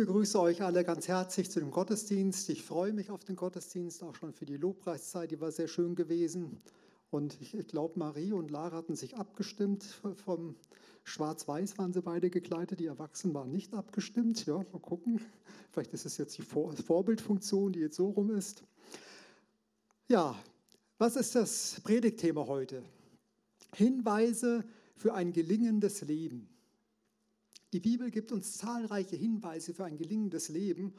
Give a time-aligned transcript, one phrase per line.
[0.00, 2.48] begrüße euch alle ganz herzlich zu dem Gottesdienst.
[2.48, 5.94] Ich freue mich auf den Gottesdienst, auch schon für die Lobpreiszeit, die war sehr schön
[5.94, 6.62] gewesen.
[7.10, 9.84] Und ich, ich glaube, Marie und Lara hatten sich abgestimmt.
[10.24, 10.56] Vom
[11.04, 14.46] Schwarz-Weiß waren sie beide gekleidet, die Erwachsenen waren nicht abgestimmt.
[14.46, 15.20] Ja, mal gucken.
[15.70, 18.64] Vielleicht ist es jetzt die Vor Vorbildfunktion, die jetzt so rum ist.
[20.08, 20.34] Ja,
[20.96, 22.82] was ist das Predigtthema heute?
[23.74, 24.64] Hinweise
[24.96, 26.48] für ein gelingendes Leben.
[27.72, 30.92] Die Bibel gibt uns zahlreiche Hinweise für ein gelingendes Leben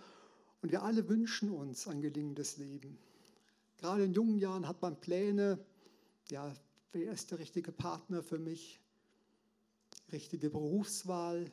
[0.62, 2.98] und wir alle wünschen uns ein gelingendes Leben.
[3.78, 5.60] Gerade in jungen Jahren hat man Pläne,
[6.30, 6.56] ja,
[6.94, 8.80] wer ist der richtige Partner für mich?
[10.12, 11.52] Richtige Berufswahl.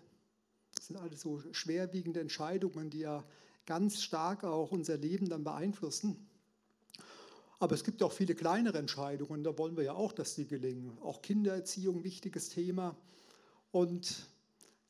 [0.75, 3.25] Das sind alles so schwerwiegende Entscheidungen, die ja
[3.67, 6.29] ganz stark auch unser Leben dann beeinflussen.
[7.59, 10.97] Aber es gibt auch viele kleinere Entscheidungen, da wollen wir ja auch, dass die gelingen.
[11.03, 12.97] Auch Kindererziehung, wichtiges Thema.
[13.73, 14.29] Und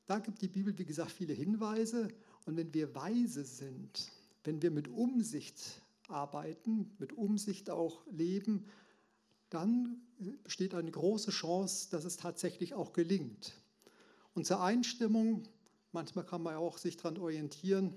[0.08, 2.08] da gibt die Bibel, wie gesagt, viele Hinweise.
[2.46, 4.10] Und wenn wir weise sind,
[4.42, 8.64] wenn wir mit Umsicht arbeiten, mit Umsicht auch leben,
[9.50, 10.00] dann
[10.44, 13.52] besteht eine große Chance, dass es tatsächlich auch gelingt.
[14.32, 15.42] Unsere Einstimmung,
[15.92, 17.92] manchmal kann man auch sich daran orientieren,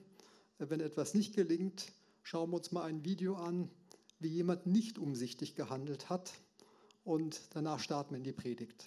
[0.58, 3.70] wenn etwas nicht gelingt, schauen wir uns mal ein Video an,
[4.20, 6.34] wie jemand nicht umsichtig gehandelt hat
[7.06, 8.86] und danach starten wir in die Predigt.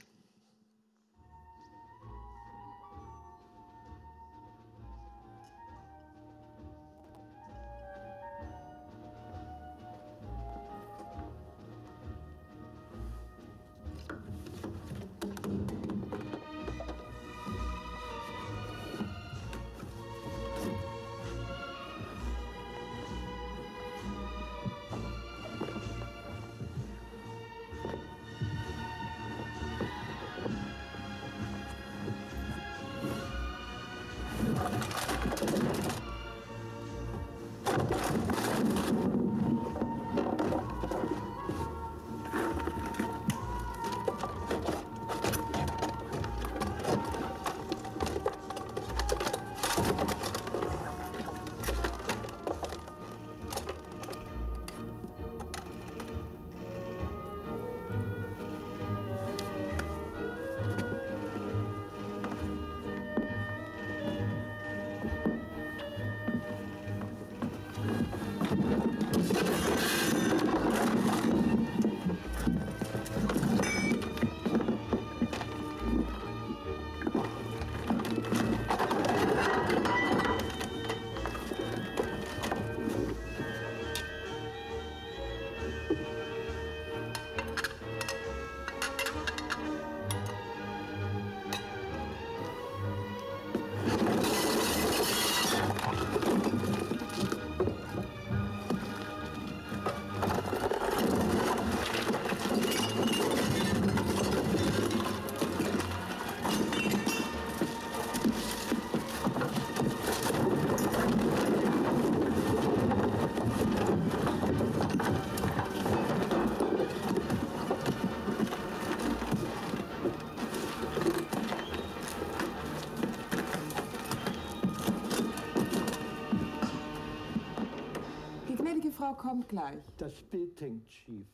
[129.54, 129.84] Gleich.
[129.98, 131.26] Das Bild hängt schief.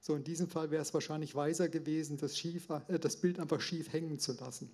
[0.00, 3.60] So, in diesem Fall wäre es wahrscheinlich weiser gewesen, das, schief, äh, das Bild einfach
[3.60, 4.70] schief hängen zu lassen.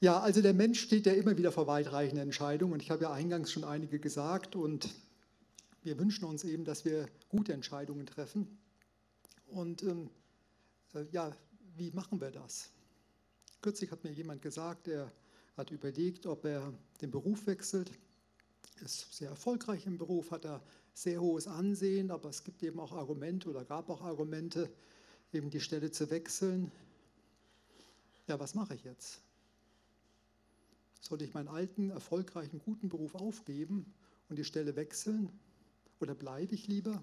[0.00, 3.12] Ja, also der Mensch steht ja immer wieder vor weitreichenden Entscheidungen und ich habe ja
[3.12, 4.90] eingangs schon einige gesagt und
[5.84, 8.58] wir wünschen uns eben, dass wir gute Entscheidungen treffen.
[9.46, 10.10] Und ähm,
[10.94, 11.36] äh, ja,
[11.76, 12.70] wie machen wir das?
[13.60, 15.12] Kürzlich hat mir jemand gesagt, er
[15.56, 16.72] hat überlegt, ob er
[17.02, 17.92] den Beruf wechselt.
[18.82, 20.62] Ist sehr erfolgreich im Beruf, hat er
[20.94, 24.70] sehr hohes Ansehen, aber es gibt eben auch Argumente oder gab auch Argumente,
[25.32, 26.72] eben die Stelle zu wechseln.
[28.26, 29.20] Ja, was mache ich jetzt?
[31.00, 33.92] Soll ich meinen alten, erfolgreichen, guten Beruf aufgeben
[34.30, 35.28] und die Stelle wechseln?
[36.00, 37.02] Oder bleibe ich lieber?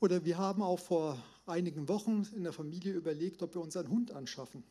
[0.00, 3.90] Oder wir haben auch vor einigen Wochen in der Familie überlegt, ob wir uns einen
[3.90, 4.64] Hund anschaffen.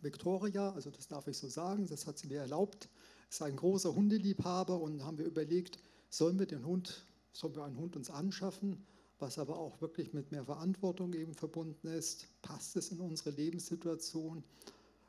[0.00, 2.88] Victoria, also das darf ich so sagen, das hat sie mir erlaubt,
[3.28, 5.78] ist ein großer Hundeliebhaber und haben wir überlegt,
[6.08, 8.86] sollen wir den Hund, sollen wir einen Hund uns anschaffen,
[9.18, 12.28] was aber auch wirklich mit mehr Verantwortung eben verbunden ist.
[12.42, 14.44] Passt es in unsere Lebenssituation?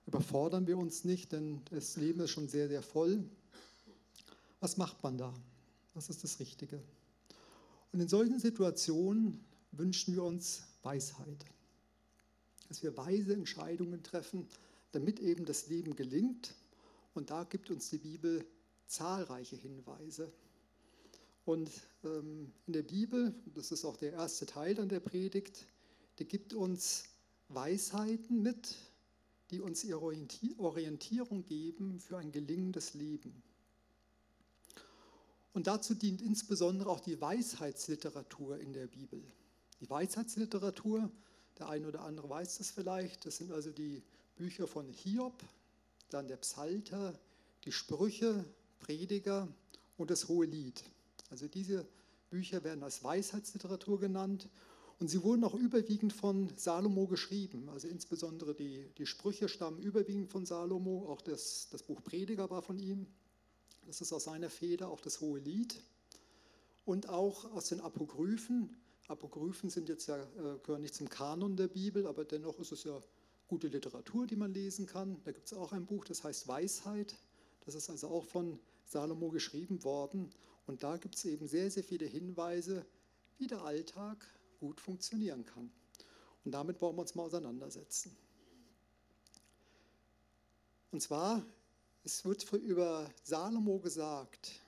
[0.08, 3.24] Überfordern wir uns nicht, denn das Leben ist schon sehr, sehr voll.
[4.60, 5.34] Was macht man da?
[6.00, 6.81] Was ist das Richtige?
[7.92, 9.44] Und in solchen Situationen
[9.74, 11.46] wünschen wir uns Weisheit.
[12.69, 14.48] Dass wir weise Entscheidungen treffen,
[14.94, 16.56] damit eben das Leben gelingt.
[17.16, 18.46] Und da gibt uns die Bibel
[18.88, 20.31] zahlreiche Hinweise.
[21.44, 21.69] Und
[22.06, 25.68] ähm, in der Bibel, das ist auch der erste Teil an der Predigt,
[26.18, 27.04] die gibt uns
[27.50, 28.78] Weisheiten mit,
[29.51, 33.44] die uns ihre Orientierung geben für ein gelingendes Leben.
[35.54, 39.22] Und dazu dient insbesondere auch die Weisheitsliteratur in der Bibel.
[39.80, 41.10] Die Weisheitsliteratur,
[41.57, 44.04] der eine oder andere weiß das vielleicht, das sind also die
[44.36, 45.44] Bücher von Hiob,
[46.10, 47.19] dann der Psalter,
[47.66, 48.46] die Sprüche,
[48.80, 49.48] Prediger
[49.98, 50.84] und das Hohe Lied.
[51.30, 51.86] Also diese
[52.30, 54.50] Bücher werden als Weisheitsliteratur genannt
[55.00, 57.69] und sie wurden auch überwiegend von Salomo geschrieben.
[57.69, 62.62] Also insbesondere die, die Sprüche stammen überwiegend von Salomo, auch das, das Buch Prediger war
[62.62, 63.07] von ihm.
[63.89, 65.81] Das ist aus seiner Feder, auch das Hohe Lied.
[66.86, 68.77] Und auch aus den Apokryphen.
[69.07, 72.83] Apokryphen sind jetzt ja, äh, gehören nicht zum Kanon der Bibel, aber dennoch ist es
[72.83, 73.01] ja
[73.47, 75.19] gute Literatur, die man lesen kann.
[75.24, 77.15] Da gibt es auch ein Buch, das heißt Weisheit.
[77.65, 80.30] Das ist also auch von Salomo geschrieben worden.
[80.68, 82.86] Und da gibt es eben sehr, sehr viele Hinweise,
[83.39, 84.24] wie der Alltag
[84.59, 85.71] gut funktionieren kann.
[86.45, 88.15] Und damit wollen wir uns mal auseinandersetzen.
[90.91, 91.44] Und zwar,
[92.04, 94.62] es wird über Salomo gesagt,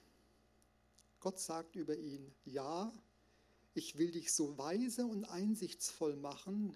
[1.20, 2.92] Gott sagt über ihn, ja,
[3.74, 6.76] ich will dich so weise und einsichtsvoll machen,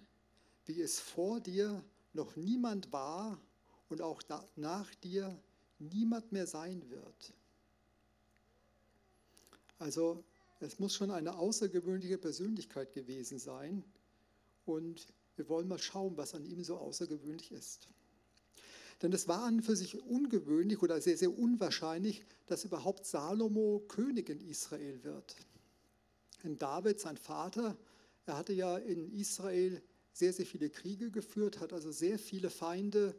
[0.64, 3.40] wie es vor dir noch niemand war
[3.88, 4.22] und auch
[4.56, 5.38] nach dir
[5.78, 7.34] niemand mehr sein wird.
[9.78, 10.24] Also
[10.60, 13.84] es muss schon eine außergewöhnliche Persönlichkeit gewesen sein.
[14.64, 15.06] Und
[15.36, 17.88] wir wollen mal schauen, was an ihm so außergewöhnlich ist.
[19.02, 23.84] Denn es war an und für sich ungewöhnlich oder sehr, sehr unwahrscheinlich, dass überhaupt Salomo
[23.88, 25.36] König in Israel wird.
[26.42, 27.76] Denn David, sein Vater,
[28.24, 29.82] er hatte ja in Israel
[30.12, 33.14] sehr, sehr viele Kriege geführt, hat also sehr viele Feinde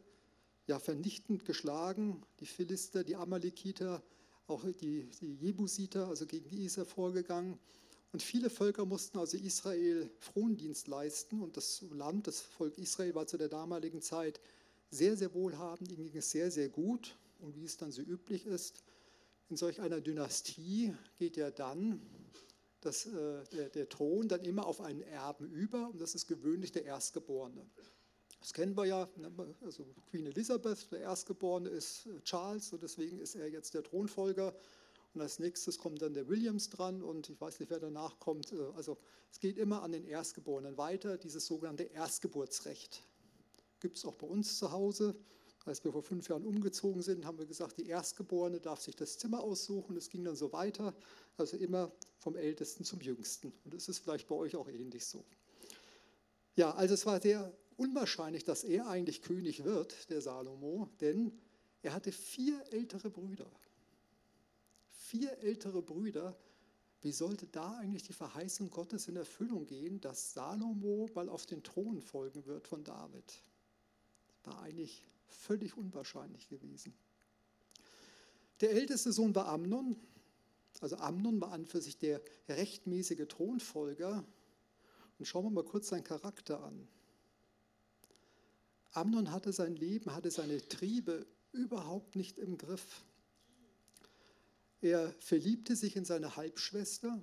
[0.66, 4.02] ja, vernichtend geschlagen, die Philister, die Amalekiter,
[4.48, 7.58] auch die, die Jebusiter, also gegen die er vorgegangen.
[8.12, 13.26] Und viele Völker mussten also Israel Frondienst leisten und das Land, das Volk Israel war
[13.26, 14.40] zu der damaligen Zeit
[14.90, 17.16] sehr, sehr wohlhabend, ihnen ging es sehr, sehr gut.
[17.40, 18.82] Und wie es dann so üblich ist,
[19.48, 22.00] in solch einer Dynastie geht ja dann
[22.80, 26.72] das, äh, der, der Thron dann immer auf einen Erben über und das ist gewöhnlich
[26.72, 27.66] der Erstgeborene.
[28.40, 29.32] Das kennen wir ja, ne,
[29.62, 34.54] also Queen Elizabeth, der Erstgeborene ist äh, Charles und deswegen ist er jetzt der Thronfolger.
[35.14, 38.52] Und als nächstes kommt dann der Williams dran und ich weiß nicht, wer danach kommt.
[38.52, 38.98] Äh, also
[39.32, 43.02] es geht immer an den Erstgeborenen weiter, dieses sogenannte Erstgeburtsrecht.
[43.80, 45.14] Gibt es auch bei uns zu Hause.
[45.64, 49.18] Als wir vor fünf Jahren umgezogen sind, haben wir gesagt, die Erstgeborene darf sich das
[49.18, 49.96] Zimmer aussuchen.
[49.96, 50.94] Es ging dann so weiter,
[51.36, 53.52] also immer vom Ältesten zum Jüngsten.
[53.64, 55.24] Und das ist vielleicht bei euch auch ähnlich so.
[56.56, 61.32] Ja, also es war sehr unwahrscheinlich, dass er eigentlich König wird, der Salomo, denn
[61.82, 63.50] er hatte vier ältere Brüder.
[64.88, 66.36] Vier ältere Brüder.
[67.00, 71.62] Wie sollte da eigentlich die Verheißung Gottes in Erfüllung gehen, dass Salomo mal auf den
[71.62, 73.40] Thron folgen wird von David?
[74.48, 76.94] War eigentlich völlig unwahrscheinlich gewesen.
[78.62, 79.94] Der älteste Sohn war Amnon.
[80.80, 84.24] Also Amnon war an für sich der rechtmäßige Thronfolger.
[85.18, 86.88] Und schauen wir mal kurz seinen Charakter an.
[88.92, 93.04] Amnon hatte sein Leben, hatte seine Triebe überhaupt nicht im Griff.
[94.80, 97.22] Er verliebte sich in seine Halbschwester.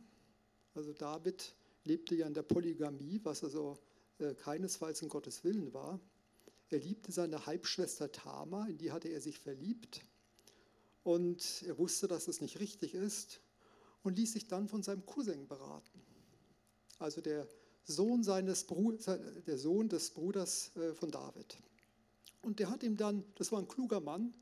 [0.75, 1.55] Also David
[1.85, 3.79] lebte ja in der Polygamie, was also
[4.19, 5.99] äh, keinesfalls in Gottes Willen war.
[6.69, 10.01] Er liebte seine Halbschwester Tama, in die hatte er sich verliebt.
[11.03, 13.39] Und er wusste, dass es nicht richtig ist
[14.03, 16.01] und ließ sich dann von seinem Cousin beraten.
[16.97, 17.47] Also der
[17.83, 18.65] Sohn, seines
[19.45, 21.57] der Sohn des Bruders äh, von David.
[22.41, 24.33] Und der hat ihm dann, das war ein kluger Mann,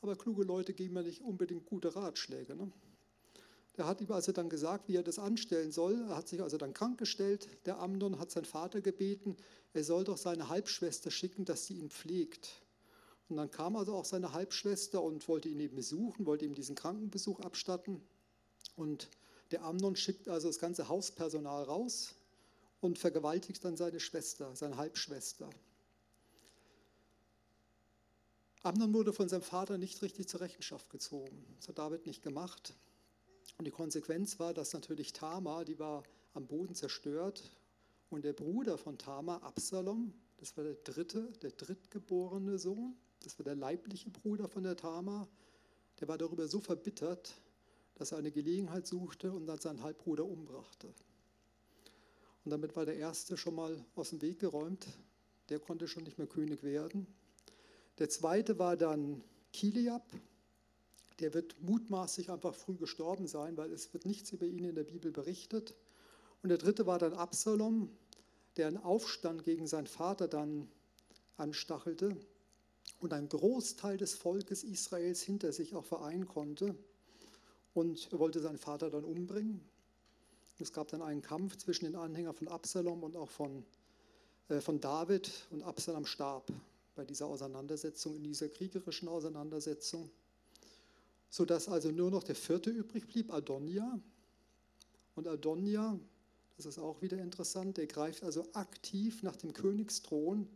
[0.00, 2.54] aber kluge Leute geben ja nicht unbedingt gute Ratschläge.
[2.54, 2.70] Ne?
[3.76, 6.06] Der hat ihm also dann gesagt, wie er das anstellen soll.
[6.08, 7.48] Er hat sich also dann krank gestellt.
[7.66, 9.36] Der Amnon hat seinen Vater gebeten,
[9.72, 12.62] er soll doch seine Halbschwester schicken, dass sie ihn pflegt.
[13.28, 16.76] Und dann kam also auch seine Halbschwester und wollte ihn eben besuchen, wollte ihm diesen
[16.76, 18.00] Krankenbesuch abstatten.
[18.76, 19.08] Und
[19.50, 22.14] der Amnon schickt also das ganze Hauspersonal raus,
[22.84, 25.48] und vergewaltigt dann seine Schwester, seine Halbschwester.
[28.62, 31.44] Amnon wurde von seinem Vater nicht richtig zur Rechenschaft gezogen.
[31.56, 32.74] Das hat David nicht gemacht.
[33.58, 36.02] Und die Konsequenz war, dass natürlich Tamar, die war
[36.34, 37.50] am Boden zerstört,
[38.10, 43.44] und der Bruder von Tamar, Absalom, das war der dritte, der drittgeborene Sohn, das war
[43.44, 45.26] der leibliche Bruder von der Tamar,
[46.00, 47.34] der war darüber so verbittert,
[47.94, 50.92] dass er eine Gelegenheit suchte und dann seinen Halbbruder umbrachte.
[52.44, 54.86] Und damit war der erste schon mal aus dem Weg geräumt.
[55.48, 57.06] Der konnte schon nicht mehr König werden.
[57.98, 59.22] Der zweite war dann
[59.52, 60.04] Kiliab.
[61.20, 64.84] Der wird mutmaßlich einfach früh gestorben sein, weil es wird nichts über ihn in der
[64.84, 65.74] Bibel berichtet.
[66.42, 67.90] Und der dritte war dann Absalom,
[68.56, 70.68] der einen Aufstand gegen seinen Vater dann
[71.36, 72.16] anstachelte
[73.00, 76.74] und einen Großteil des Volkes Israels hinter sich auch vereinen konnte.
[77.72, 79.60] Und er wollte seinen Vater dann umbringen.
[80.58, 83.64] Es gab dann einen Kampf zwischen den Anhängern von Absalom und auch von,
[84.48, 85.30] äh, von David.
[85.50, 86.52] Und Absalom starb
[86.94, 90.10] bei dieser Auseinandersetzung, in dieser kriegerischen Auseinandersetzung.
[91.34, 93.98] Sodass also nur noch der vierte übrig blieb, Adonia.
[95.16, 95.98] Und Adonia,
[96.56, 100.46] das ist auch wieder interessant, der greift also aktiv nach dem Königsthron,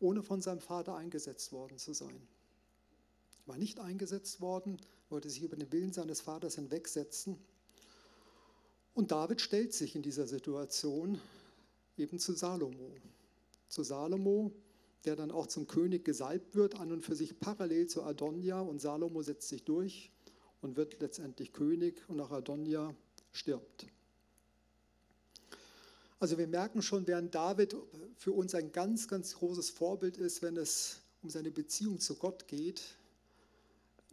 [0.00, 2.20] ohne von seinem Vater eingesetzt worden zu sein.
[3.46, 7.38] War nicht eingesetzt worden, wollte sich über den Willen seines Vaters hinwegsetzen.
[8.94, 11.20] Und David stellt sich in dieser Situation
[11.96, 12.90] eben zu Salomo.
[13.68, 14.50] Zu Salomo,
[15.04, 18.60] der dann auch zum König gesalbt wird, an und für sich parallel zu Adonia.
[18.60, 20.10] Und Salomo setzt sich durch
[20.62, 22.94] und wird letztendlich König und auch Adonia
[23.32, 23.86] stirbt.
[26.18, 27.76] Also wir merken schon, während David
[28.16, 32.48] für uns ein ganz, ganz großes Vorbild ist, wenn es um seine Beziehung zu Gott
[32.48, 32.82] geht,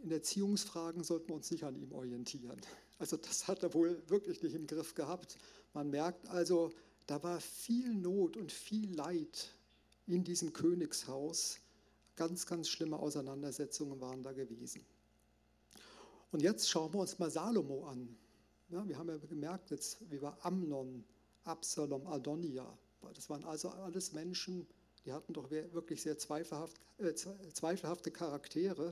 [0.04, 2.60] in Erziehungsfragen sollten wir uns nicht an ihm orientieren.
[2.98, 5.38] Also das hat er wohl wirklich nicht im Griff gehabt.
[5.74, 6.72] Man merkt also,
[7.06, 9.54] da war viel Not und viel Leid
[10.08, 11.60] in diesem Königshaus.
[12.15, 14.86] Ganz, ganz schlimme Auseinandersetzungen waren da gewesen.
[16.31, 18.15] Und jetzt schauen wir uns mal Salomo an.
[18.70, 21.03] Ja, wir haben ja gemerkt, jetzt, wie war Amnon,
[21.43, 22.65] Absalom, Adonia.
[23.15, 24.67] Das waren also alles Menschen,
[25.05, 28.91] die hatten doch wirklich sehr zweifelhaft, äh, zweifelhafte Charaktere.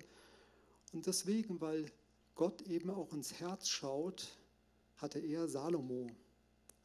[0.92, 1.92] Und deswegen, weil
[2.36, 4.36] Gott eben auch ins Herz schaut,
[4.98, 6.08] hatte er Salomo,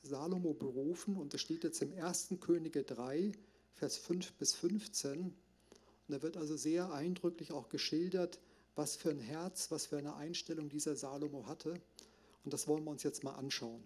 [0.03, 1.17] Salomo berufen.
[1.17, 2.35] Und das steht jetzt im 1.
[2.41, 3.33] Könige 3,
[3.75, 5.21] Vers 5 bis 15.
[5.21, 5.35] Und
[6.09, 8.41] da wird also sehr eindrücklich auch geschildert,
[8.75, 11.81] was für ein Herz, was für eine Einstellung dieser Salomo hatte.
[12.45, 13.83] Und das wollen wir uns jetzt mal anschauen.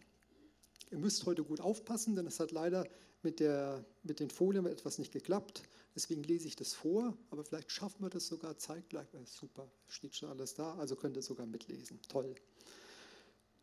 [0.90, 2.87] Ihr müsst heute gut aufpassen, denn es hat leider
[3.23, 5.62] mit, der, mit den Folien etwas nicht geklappt.
[5.95, 9.09] Deswegen lese ich das vor, aber vielleicht schaffen wir das sogar zeitgleich.
[9.25, 12.00] Super, steht schon alles da, also könnt ihr sogar mitlesen.
[12.09, 12.35] Toll.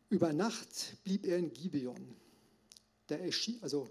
[0.08, 2.14] Über Nacht blieb er in Gibeon.
[3.08, 3.88] Der erschien, also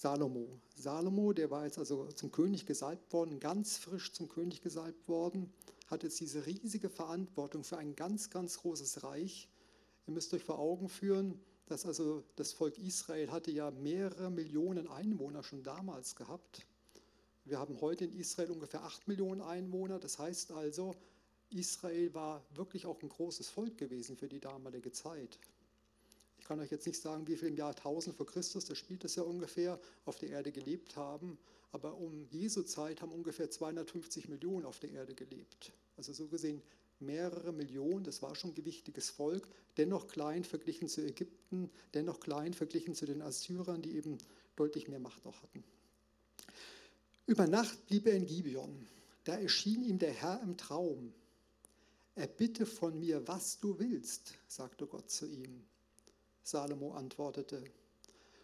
[0.00, 0.60] Salomo.
[0.76, 5.52] Salomo, der war jetzt also zum König gesalbt worden, ganz frisch zum König gesalbt worden,
[5.88, 9.48] hat jetzt diese riesige Verantwortung für ein ganz, ganz großes Reich.
[10.06, 14.86] Ihr müsst euch vor Augen führen, dass also das Volk Israel hatte ja mehrere Millionen
[14.86, 16.64] Einwohner schon damals gehabt.
[17.44, 19.98] Wir haben heute in Israel ungefähr acht Millionen Einwohner.
[19.98, 20.94] Das heißt also,
[21.50, 25.40] Israel war wirklich auch ein großes Volk gewesen für die damalige Zeit.
[26.48, 29.04] Ich kann euch jetzt nicht sagen, wie viel im Jahr 1000 vor Christus, da spielt
[29.04, 31.36] es ja ungefähr, auf der Erde gelebt haben.
[31.72, 35.74] Aber um Jesu Zeit haben ungefähr 250 Millionen auf der Erde gelebt.
[35.98, 36.62] Also so gesehen
[37.00, 42.54] mehrere Millionen, das war schon ein gewichtiges Volk, dennoch klein verglichen zu Ägypten, dennoch klein
[42.54, 44.16] verglichen zu den Assyrern, die eben
[44.56, 45.62] deutlich mehr Macht auch hatten.
[47.26, 48.86] Über Nacht blieb er in Gibeon.
[49.24, 51.12] Da erschien ihm der Herr im Traum.
[52.14, 55.66] Erbitte von mir, was du willst, sagte Gott zu ihm.
[56.48, 57.62] Salomo antwortete,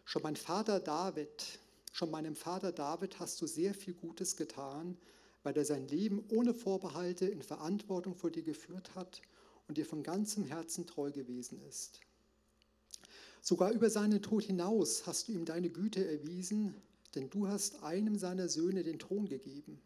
[0.05, 1.59] schon mein Vater David,
[1.93, 4.99] schon meinem Vater David hast du sehr viel Gutes getan,
[5.43, 9.23] weil er sein Leben ohne Vorbehalte in Verantwortung vor dir geführt hat
[9.69, 12.01] und dir von ganzem Herzen treu gewesen ist.
[13.41, 16.75] Sogar über seinen Tod hinaus hast du ihm deine Güte erwiesen,
[17.15, 19.81] denn du hast einem seiner Söhne den Thron gegeben.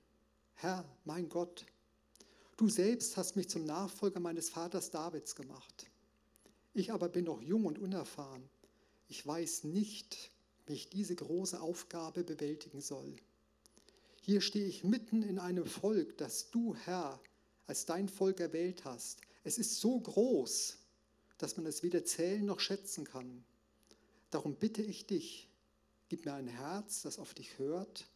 [0.54, 1.66] Herr, mein Gott,
[2.56, 5.86] du selbst hast mich zum Nachfolger meines Vaters Davids gemacht.
[6.78, 8.48] Ich aber bin noch jung und unerfahren.
[9.08, 10.30] Ich weiß nicht,
[10.66, 13.16] wie ich diese große Aufgabe bewältigen soll.
[14.20, 17.20] Hier stehe ich mitten in einem Volk, das du, Herr,
[17.66, 19.22] als dein Volk erwählt hast.
[19.42, 20.78] Es ist so groß,
[21.38, 23.42] dass man es weder zählen noch schätzen kann.
[24.30, 25.48] Darum bitte ich dich,
[26.08, 28.08] gib mir ein Herz, das auf dich hört,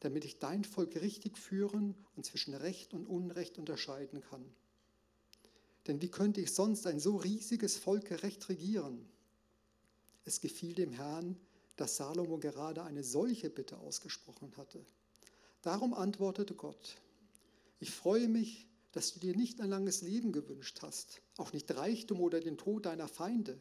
[0.00, 4.44] damit ich dein Volk richtig führen und zwischen Recht und Unrecht unterscheiden kann.
[5.86, 9.08] Denn wie könnte ich sonst ein so riesiges Volk gerecht regieren?
[10.24, 11.36] Es gefiel dem Herrn,
[11.76, 14.84] dass Salomo gerade eine solche Bitte ausgesprochen hatte.
[15.62, 16.96] Darum antwortete Gott,
[17.78, 22.20] ich freue mich, dass du dir nicht ein langes Leben gewünscht hast, auch nicht Reichtum
[22.20, 23.58] oder den Tod deiner Feinde.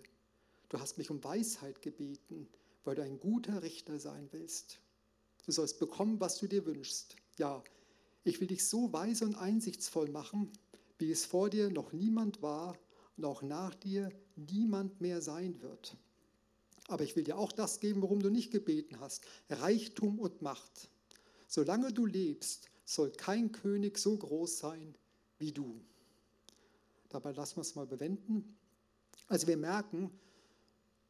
[0.70, 2.48] Du hast mich um Weisheit gebeten,
[2.84, 4.80] weil du ein guter Richter sein willst.
[5.46, 7.16] Du sollst bekommen, was du dir wünschst.
[7.38, 7.64] Ja,
[8.24, 10.52] ich will dich so weise und einsichtsvoll machen,
[11.00, 12.78] wie es vor dir noch niemand war
[13.18, 15.98] und auch nach dir niemand mehr sein wird.
[16.88, 20.90] Aber ich will dir auch das geben, worum du nicht gebeten hast, Reichtum und Macht.
[21.48, 24.96] Solange du lebst, soll kein König so groß sein
[25.38, 25.82] wie du.
[27.10, 28.56] Dabei lassen wir es mal bewenden.
[29.28, 30.12] Also wir merken,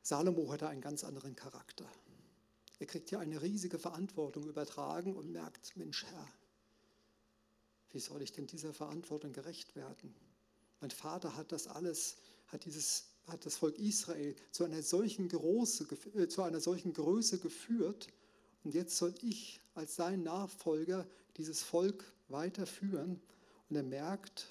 [0.02, 1.90] Salomo hatte einen ganz anderen Charakter.
[2.80, 6.28] Er kriegt hier eine riesige Verantwortung übertragen und merkt, Mensch Herr,
[7.92, 10.14] wie soll ich denn dieser Verantwortung gerecht werden?
[10.82, 12.18] Mein Vater hat das alles,
[12.48, 17.40] hat, dieses, hat das Volk Israel zu einer, solchen Große, äh, zu einer solchen Größe
[17.40, 18.08] geführt
[18.64, 23.22] und jetzt soll ich als sein Nachfolger dieses Volk weiterführen.
[23.70, 24.48] Und er merkt,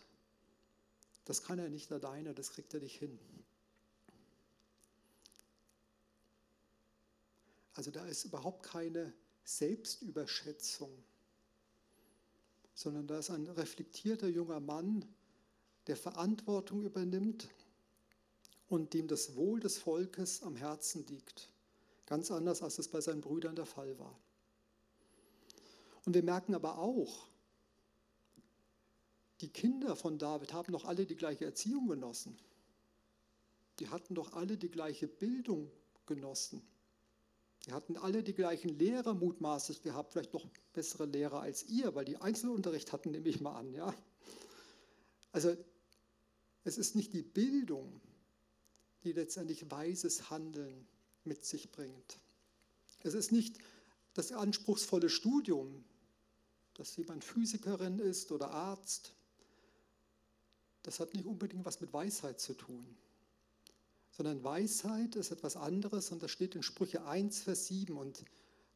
[1.25, 3.19] das kann er nicht alleine, das kriegt er nicht hin.
[7.75, 9.13] Also da ist überhaupt keine
[9.45, 10.91] Selbstüberschätzung,
[12.79, 15.05] sondern da ist ein reflektierter junger Mann,
[15.89, 17.49] der Verantwortung übernimmt
[18.69, 21.51] und dem das Wohl des Volkes am Herzen liegt.
[22.07, 24.17] Ganz anders, als es bei seinen Brüdern der Fall war.
[26.05, 27.27] Und wir merken aber auch,
[29.41, 32.39] die Kinder von David haben doch alle die gleiche Erziehung genossen.
[33.81, 35.69] Die hatten doch alle die gleiche Bildung
[36.07, 36.63] genossen.
[37.67, 42.05] Die hatten alle die gleichen Lehrer mutmaßlich gehabt, vielleicht noch bessere Lehrer als ihr, weil
[42.05, 43.75] die Einzelunterricht hatten, nehme ich mal an.
[43.75, 43.95] Ja?
[45.33, 45.57] Also
[46.65, 48.01] es ist nicht die Bildung,
[49.05, 50.87] die letztendlich weises Handeln
[51.25, 52.19] mit sich bringt.
[53.03, 53.59] Es ist nicht
[54.15, 55.85] das anspruchsvolle Studium,
[56.75, 59.15] dass jemand Physikerin ist oder Arzt.
[60.83, 62.97] Das hat nicht unbedingt was mit Weisheit zu tun
[64.19, 68.25] sondern Weisheit ist etwas anderes und das steht in Sprüche 1, Vers 7 und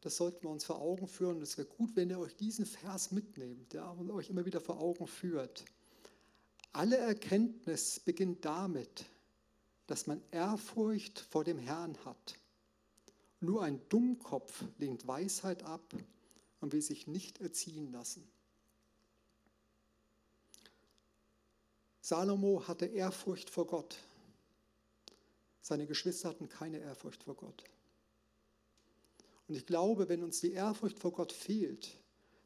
[0.00, 1.42] das sollten wir uns vor Augen führen.
[1.42, 4.80] es wäre gut, wenn ihr euch diesen Vers mitnehmt ja, und euch immer wieder vor
[4.80, 5.64] Augen führt.
[6.72, 9.04] Alle Erkenntnis beginnt damit,
[9.88, 12.36] dass man Ehrfurcht vor dem Herrn hat.
[13.40, 15.92] Nur ein Dummkopf lehnt Weisheit ab
[16.60, 18.22] und will sich nicht erziehen lassen.
[22.00, 23.96] Salomo hatte Ehrfurcht vor Gott.
[25.62, 27.64] Seine Geschwister hatten keine Ehrfurcht vor Gott.
[29.46, 31.96] Und ich glaube, wenn uns die Ehrfurcht vor Gott fehlt,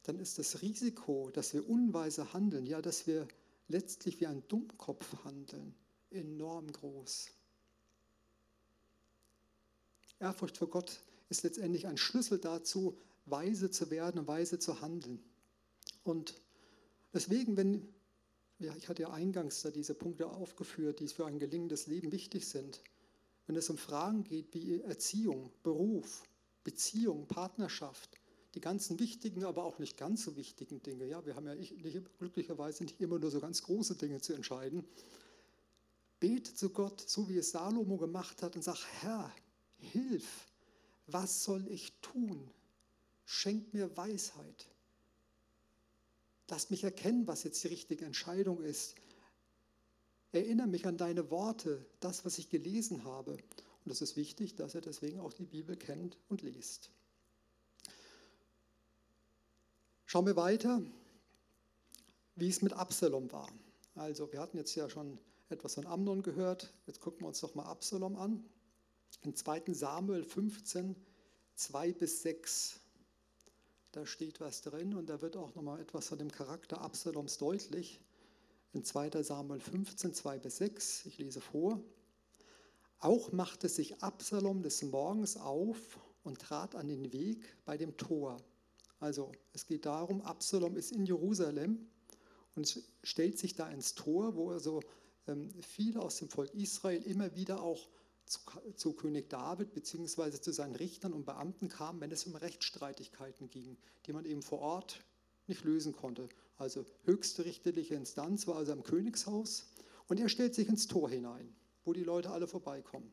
[0.03, 3.27] dann ist das Risiko, dass wir unweise handeln, ja, dass wir
[3.67, 5.75] letztlich wie ein Dummkopf handeln,
[6.11, 7.29] enorm groß.
[10.19, 15.21] Ehrfurcht vor Gott ist letztendlich ein Schlüssel dazu, weise zu werden und weise zu handeln.
[16.03, 16.35] Und
[17.13, 17.87] deswegen, wenn,
[18.59, 22.47] ja, ich hatte ja eingangs da diese Punkte aufgeführt, die für ein gelingendes Leben wichtig
[22.47, 22.81] sind,
[23.47, 26.23] wenn es um Fragen geht wie Erziehung, Beruf,
[26.63, 28.19] Beziehung, Partnerschaft,
[28.53, 31.05] die ganzen wichtigen, aber auch nicht ganz so wichtigen Dinge.
[31.05, 31.75] Ja, wir haben ja nicht,
[32.17, 34.83] glücklicherweise nicht immer nur so ganz große Dinge zu entscheiden.
[36.19, 39.31] Bete zu Gott, so wie es Salomo gemacht hat, und sag: Herr,
[39.77, 40.47] hilf,
[41.05, 42.49] was soll ich tun?
[43.25, 44.67] Schenk mir Weisheit.
[46.49, 48.95] Lass mich erkennen, was jetzt die richtige Entscheidung ist.
[50.31, 53.37] Erinnere mich an deine Worte, das, was ich gelesen habe.
[53.85, 56.91] Und es ist wichtig, dass er deswegen auch die Bibel kennt und liest.
[60.05, 60.81] Schauen wir weiter,
[62.35, 63.49] wie es mit Absalom war.
[63.95, 65.17] Also, wir hatten jetzt ja schon
[65.49, 66.73] etwas von Amnon gehört.
[66.85, 68.43] Jetzt gucken wir uns doch mal Absalom an.
[69.23, 69.63] In 2.
[69.73, 70.95] Samuel 15,
[71.55, 72.79] 2 bis 6.
[73.93, 77.99] Da steht was drin und da wird auch nochmal etwas von dem Charakter Absaloms deutlich
[78.77, 81.07] in 2 Samuel 15, 2 bis 6.
[81.07, 81.81] Ich lese vor.
[82.99, 88.37] Auch machte sich Absalom des Morgens auf und trat an den Weg bei dem Tor.
[88.99, 91.87] Also es geht darum, Absalom ist in Jerusalem
[92.55, 94.81] und stellt sich da ins Tor, wo also
[95.27, 97.89] ähm, viele aus dem Volk Israel immer wieder auch
[98.25, 98.39] zu,
[98.75, 100.39] zu König David bzw.
[100.39, 104.59] zu seinen Richtern und Beamten kamen, wenn es um Rechtsstreitigkeiten ging, die man eben vor
[104.59, 105.03] Ort
[105.47, 106.29] nicht lösen konnte.
[106.57, 109.67] Also höchste richterliche Instanz war also am Königshaus
[110.07, 113.11] und er stellt sich ins Tor hinein, wo die Leute alle vorbeikommen.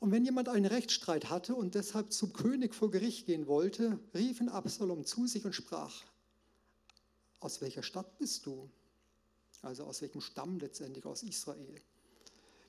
[0.00, 4.40] Und wenn jemand einen Rechtsstreit hatte und deshalb zum König vor Gericht gehen wollte, rief
[4.40, 6.04] ihn Absalom zu sich und sprach,
[7.40, 8.70] aus welcher Stadt bist du?
[9.62, 11.74] Also aus welchem Stamm letztendlich aus Israel.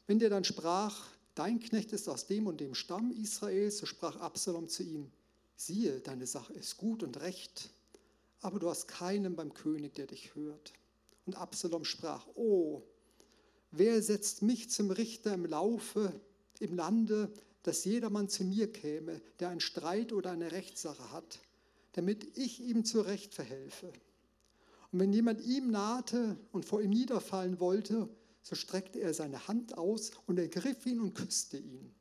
[0.07, 4.17] Wenn der dann sprach, dein Knecht ist aus dem und dem Stamm Israels, so sprach
[4.17, 5.11] Absalom zu ihm,
[5.55, 7.69] siehe, deine Sache ist gut und recht
[8.41, 10.73] aber du hast keinen beim König, der dich hört.
[11.25, 12.83] Und Absalom sprach, oh,
[13.71, 16.19] wer setzt mich zum Richter im Laufe,
[16.59, 17.31] im Lande,
[17.63, 21.39] dass jedermann zu mir käme, der einen Streit oder eine Rechtssache hat,
[21.93, 23.93] damit ich ihm zu Recht verhelfe.
[24.91, 28.09] Und wenn jemand ihm nahte und vor ihm niederfallen wollte,
[28.41, 31.93] so streckte er seine Hand aus und ergriff ihn und küsste ihn.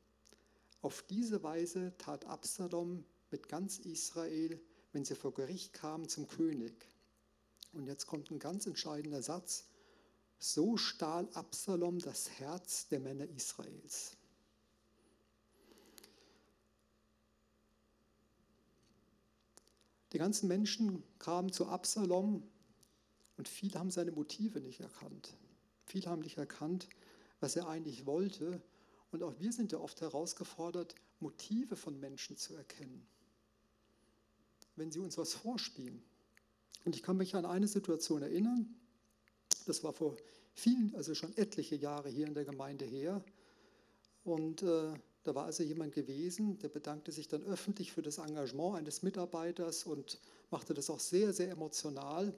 [0.81, 4.59] Auf diese Weise tat Absalom mit ganz Israel,
[4.93, 6.73] wenn sie vor Gericht kamen zum König.
[7.73, 9.65] Und jetzt kommt ein ganz entscheidender Satz.
[10.39, 14.17] So stahl Absalom das Herz der Männer Israels.
[20.13, 22.43] Die ganzen Menschen kamen zu Absalom
[23.37, 25.37] und viele haben seine Motive nicht erkannt.
[25.85, 26.89] Viele haben nicht erkannt,
[27.39, 28.61] was er eigentlich wollte.
[29.11, 33.05] Und auch wir sind ja oft herausgefordert, Motive von Menschen zu erkennen,
[34.81, 36.01] wenn sie uns was vorspielen.
[36.85, 38.67] Und ich kann mich an eine Situation erinnern,
[39.67, 40.17] das war vor
[40.55, 43.23] vielen, also schon etliche Jahre hier in der Gemeinde her.
[44.23, 44.91] Und äh,
[45.23, 49.83] da war also jemand gewesen, der bedankte sich dann öffentlich für das Engagement eines Mitarbeiters
[49.83, 52.33] und machte das auch sehr, sehr emotional.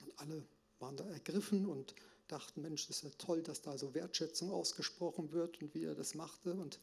[0.00, 0.42] Und alle
[0.78, 1.94] waren da ergriffen und
[2.28, 5.94] dachten, Mensch, das ist ja toll, dass da so Wertschätzung ausgesprochen wird und wie er
[5.94, 6.54] das machte.
[6.54, 6.78] Und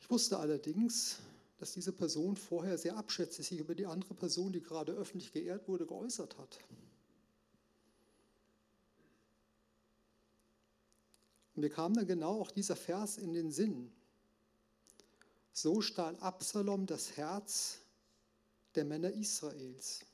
[0.00, 1.18] ich wusste allerdings,
[1.58, 5.66] dass diese Person vorher sehr abschätzig sich über die andere Person, die gerade öffentlich geehrt
[5.66, 6.58] wurde, geäußert hat.
[11.54, 13.90] Und mir kam dann genau auch dieser Vers in den Sinn.
[15.52, 17.80] So stahl Absalom das Herz
[18.76, 20.04] der Männer Israels.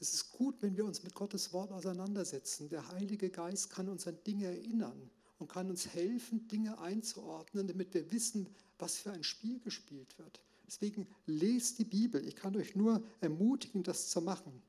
[0.00, 2.68] Es ist gut, wenn wir uns mit Gottes Wort auseinandersetzen.
[2.68, 5.08] Der Heilige Geist kann uns an Dinge erinnern
[5.42, 8.46] und kann uns helfen, Dinge einzuordnen, damit wir wissen,
[8.78, 10.40] was für ein Spiel gespielt wird.
[10.68, 12.24] Deswegen lest die Bibel.
[12.26, 14.62] Ich kann euch nur ermutigen, das zu machen.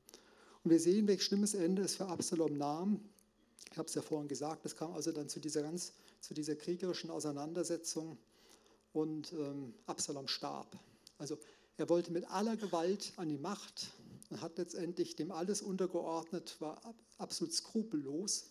[0.64, 3.00] Und wir sehen, welch schlimmes Ende es für Absalom nahm.
[3.70, 6.56] Ich habe es ja vorhin gesagt, es kam also dann zu dieser ganz, zu dieser
[6.56, 8.18] kriegerischen Auseinandersetzung
[8.92, 10.76] und ähm, Absalom starb.
[11.18, 11.38] Also
[11.76, 13.92] er wollte mit aller Gewalt an die Macht
[14.28, 16.80] und hat letztendlich dem alles untergeordnet, war
[17.18, 18.50] absolut skrupellos.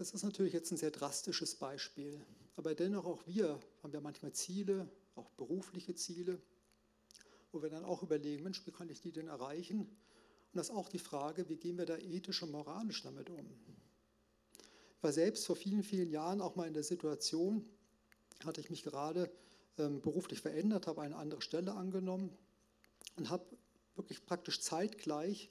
[0.00, 2.18] Das ist natürlich jetzt ein sehr drastisches Beispiel.
[2.56, 6.40] Aber dennoch auch wir haben ja manchmal Ziele, auch berufliche Ziele,
[7.52, 9.80] wo wir dann auch überlegen, Mensch, wie kann ich die denn erreichen?
[9.80, 13.44] Und das ist auch die Frage, wie gehen wir da ethisch und moralisch damit um?
[14.96, 17.68] Ich war selbst vor vielen, vielen Jahren auch mal in der Situation,
[18.46, 19.30] hatte ich mich gerade
[19.76, 22.30] ähm, beruflich verändert, habe eine andere Stelle angenommen
[23.16, 23.44] und habe
[23.96, 25.50] wirklich praktisch zeitgleich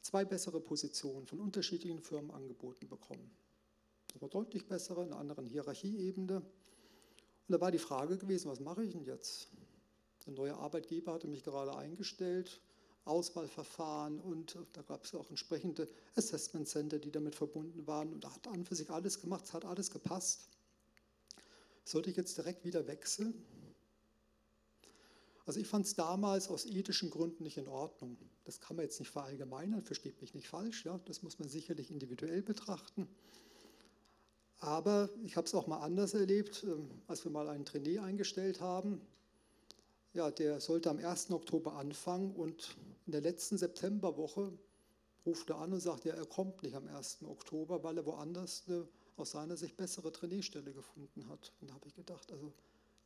[0.00, 3.30] zwei bessere Positionen von unterschiedlichen Firmen angeboten bekommen.
[4.20, 6.36] War deutlich bessere, in einer anderen Hierarchieebene.
[6.36, 9.48] Und da war die Frage gewesen, was mache ich denn jetzt?
[10.26, 12.60] Der neue Arbeitgeber hatte mich gerade eingestellt,
[13.04, 18.12] Auswahlverfahren und da gab es auch entsprechende Assessment Center, die damit verbunden waren.
[18.12, 20.48] Und hat an für sich alles gemacht, es hat alles gepasst.
[21.84, 23.34] Sollte ich jetzt direkt wieder wechseln?
[25.44, 28.18] Also ich fand es damals aus ethischen Gründen nicht in Ordnung.
[28.44, 31.92] Das kann man jetzt nicht verallgemeinern, versteht mich nicht falsch, ja, das muss man sicherlich
[31.92, 33.08] individuell betrachten.
[34.66, 38.60] Aber ich habe es auch mal anders erlebt, ähm, als wir mal einen Trainee eingestellt
[38.60, 39.00] haben.
[40.12, 41.30] Ja, der sollte am 1.
[41.30, 42.76] Oktober anfangen und
[43.06, 44.52] in der letzten Septemberwoche
[45.24, 47.18] ruft er an und sagt, ja, er kommt nicht am 1.
[47.28, 51.52] Oktober, weil er woanders eine aus seiner Sicht bessere Traineestelle gefunden hat.
[51.60, 52.52] Und da habe ich gedacht, also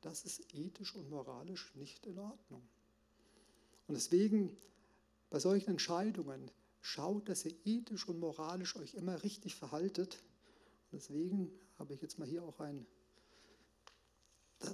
[0.00, 2.62] das ist ethisch und moralisch nicht in Ordnung.
[3.86, 4.56] Und deswegen
[5.28, 10.22] bei solchen Entscheidungen schaut, dass ihr ethisch und moralisch euch immer richtig verhaltet.
[10.92, 12.86] Deswegen habe ich jetzt mal hier auch ein,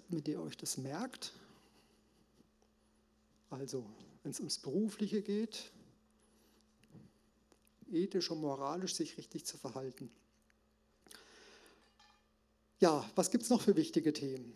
[0.09, 1.33] mit ihr euch das merkt.
[3.51, 3.87] Also,
[4.23, 5.71] wenn es ums Berufliche geht,
[7.91, 10.11] ethisch und moralisch sich richtig zu verhalten.
[12.81, 14.53] Ja, was gibt es noch für wichtige Themen?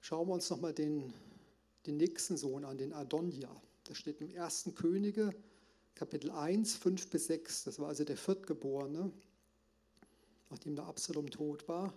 [0.00, 1.12] Schauen wir uns nochmal den,
[1.86, 3.54] den nächsten Sohn an, den Adonja.
[3.84, 4.70] Das steht im 1.
[4.74, 5.30] Könige,
[5.94, 7.64] Kapitel 1, 5 bis 6.
[7.64, 9.12] Das war also der Viertgeborene,
[10.52, 11.94] nachdem der Absalom tot war.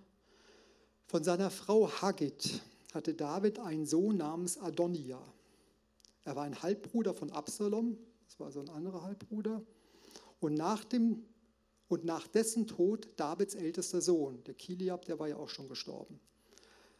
[1.07, 2.61] Von seiner Frau Haggit
[2.93, 5.21] hatte David einen Sohn namens Adonija.
[6.23, 9.61] Er war ein Halbbruder von Absalom, das war also ein anderer Halbbruder.
[10.39, 11.25] Und nach, dem,
[11.89, 16.19] und nach dessen Tod Davids ältester Sohn, der Kiliab, der war ja auch schon gestorben.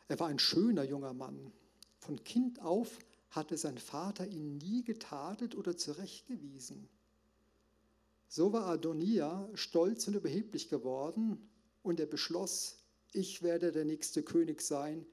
[0.10, 1.54] Er war ein schöner junger Mann.
[2.00, 6.90] Von Kind auf hatte sein Vater ihn nie getadelt oder zurechtgewiesen.
[8.36, 11.50] So war Adonia stolz und überheblich geworden
[11.84, 12.80] und er beschloss,
[13.14, 15.06] ich werde der nächste König sein,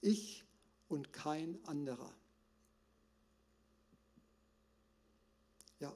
[0.00, 0.46] ich
[0.88, 2.10] und kein anderer.
[5.80, 5.94] Ja.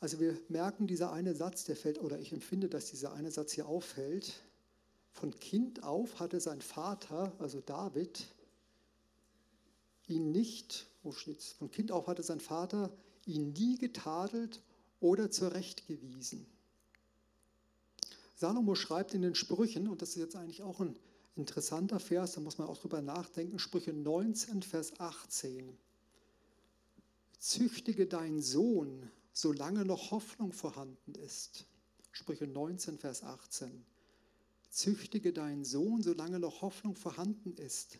[0.00, 3.52] Also wir merken, dieser eine Satz, der fällt, oder ich empfinde, dass dieser eine Satz
[3.52, 4.42] hier auffällt,
[5.12, 8.26] von Kind auf hatte sein Vater, also David,
[10.08, 11.52] ihn nicht, wo steht's?
[11.52, 12.92] Von Kind auf hatte sein Vater
[13.26, 14.62] ihn nie getadelt
[15.00, 16.46] oder zurechtgewiesen.
[18.36, 20.98] Salomo schreibt in den Sprüchen, und das ist jetzt eigentlich auch ein
[21.36, 25.76] interessanter Vers, da muss man auch drüber nachdenken, Sprüche 19, Vers 18.
[27.38, 31.66] Züchtige deinen Sohn, solange noch Hoffnung vorhanden ist.
[32.12, 33.84] Sprüche 19, Vers 18.
[34.70, 37.98] Züchtige deinen Sohn, solange noch Hoffnung vorhanden ist,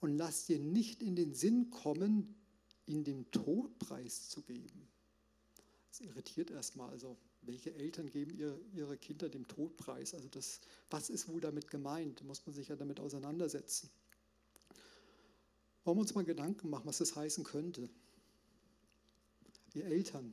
[0.00, 2.34] und lass dir nicht in den Sinn kommen,
[2.86, 4.88] ihn dem Tod preiszugeben.
[5.90, 6.90] Das irritiert erstmal.
[6.90, 10.14] Also, welche Eltern geben ihr, ihre Kinder dem Tod preis?
[10.14, 12.20] Also, das, was ist wohl damit gemeint?
[12.20, 13.90] Da muss man sich ja damit auseinandersetzen.
[15.84, 17.88] Wollen wir uns mal Gedanken machen, was das heißen könnte?
[19.74, 20.32] Ihr Eltern,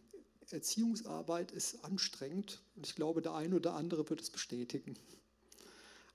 [0.50, 4.96] Erziehungsarbeit ist anstrengend und ich glaube, der eine oder andere wird es bestätigen.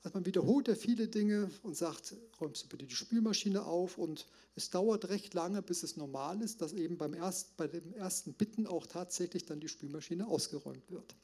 [0.06, 4.28] Also man wiederholt ja viele Dinge und sagt, räumst du bitte die Spülmaschine auf und
[4.54, 8.32] es dauert recht lange, bis es normal ist, dass eben beim erst, bei dem ersten
[8.32, 11.16] Bitten auch tatsächlich dann die Spülmaschine ausgeräumt wird.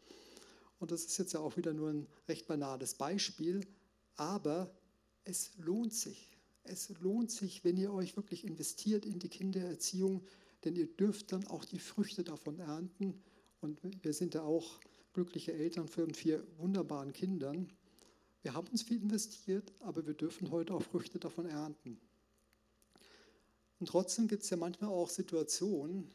[0.81, 3.65] Und das ist jetzt ja auch wieder nur ein recht banales Beispiel,
[4.17, 4.75] aber
[5.23, 6.37] es lohnt sich.
[6.65, 10.25] Es lohnt sich, wenn ihr euch wirklich investiert in die Kindererziehung,
[10.65, 13.23] denn ihr dürft dann auch die Früchte davon ernten.
[13.61, 14.81] Und wir sind ja auch
[15.13, 17.69] glückliche Eltern von vier wunderbaren Kindern.
[18.43, 22.01] Wir haben uns viel investiert, aber wir dürfen heute auch Früchte davon ernten.
[23.79, 26.11] Und trotzdem gibt es ja manchmal auch Situationen,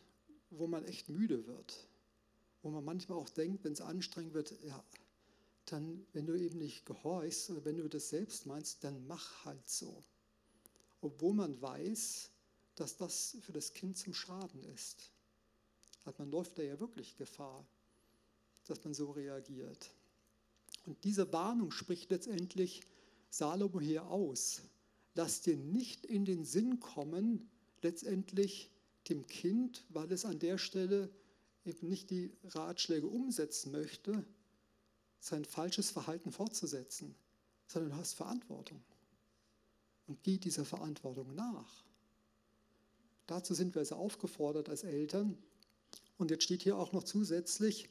[0.50, 1.88] wo man echt müde wird,
[2.62, 4.84] wo man manchmal auch denkt, wenn es anstrengend wird, ja,
[5.66, 9.68] dann, wenn du eben nicht gehorchst oder wenn du das selbst meinst, dann mach halt
[9.68, 10.04] so.
[11.02, 12.30] Obwohl man weiß,
[12.76, 15.12] dass das für das Kind zum Schaden ist.
[16.06, 17.66] Also man läuft da ja wirklich Gefahr,
[18.66, 19.90] dass man so reagiert.
[20.88, 22.82] Und diese Warnung spricht letztendlich
[23.30, 24.62] Salomo hier aus.
[25.16, 27.50] Lass dir nicht in den Sinn kommen,
[27.82, 28.72] letztendlich
[29.10, 31.10] dem Kind, weil es an der Stelle
[31.66, 34.26] eben nicht die Ratschläge umsetzen möchte,
[35.20, 37.16] sein falsches Verhalten fortzusetzen,
[37.68, 38.82] sondern du hast Verantwortung.
[40.08, 41.84] Und geh dieser Verantwortung nach.
[43.26, 45.38] Dazu sind wir also aufgefordert als Eltern.
[46.18, 47.90] Und jetzt steht hier auch noch zusätzlich,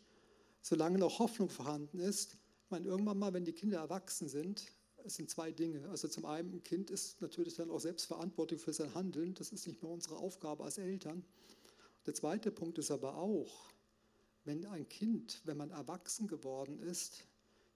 [0.62, 4.66] solange noch Hoffnung vorhanden ist, ich meine, irgendwann mal, wenn die Kinder erwachsen sind,
[5.04, 5.88] es sind zwei Dinge.
[5.88, 9.34] Also zum einen, ein Kind ist natürlich dann auch selbst verantwortlich für sein Handeln.
[9.34, 11.24] Das ist nicht mehr unsere Aufgabe als Eltern.
[12.06, 13.70] Der zweite Punkt ist aber auch,
[14.44, 17.28] wenn ein Kind, wenn man erwachsen geworden ist,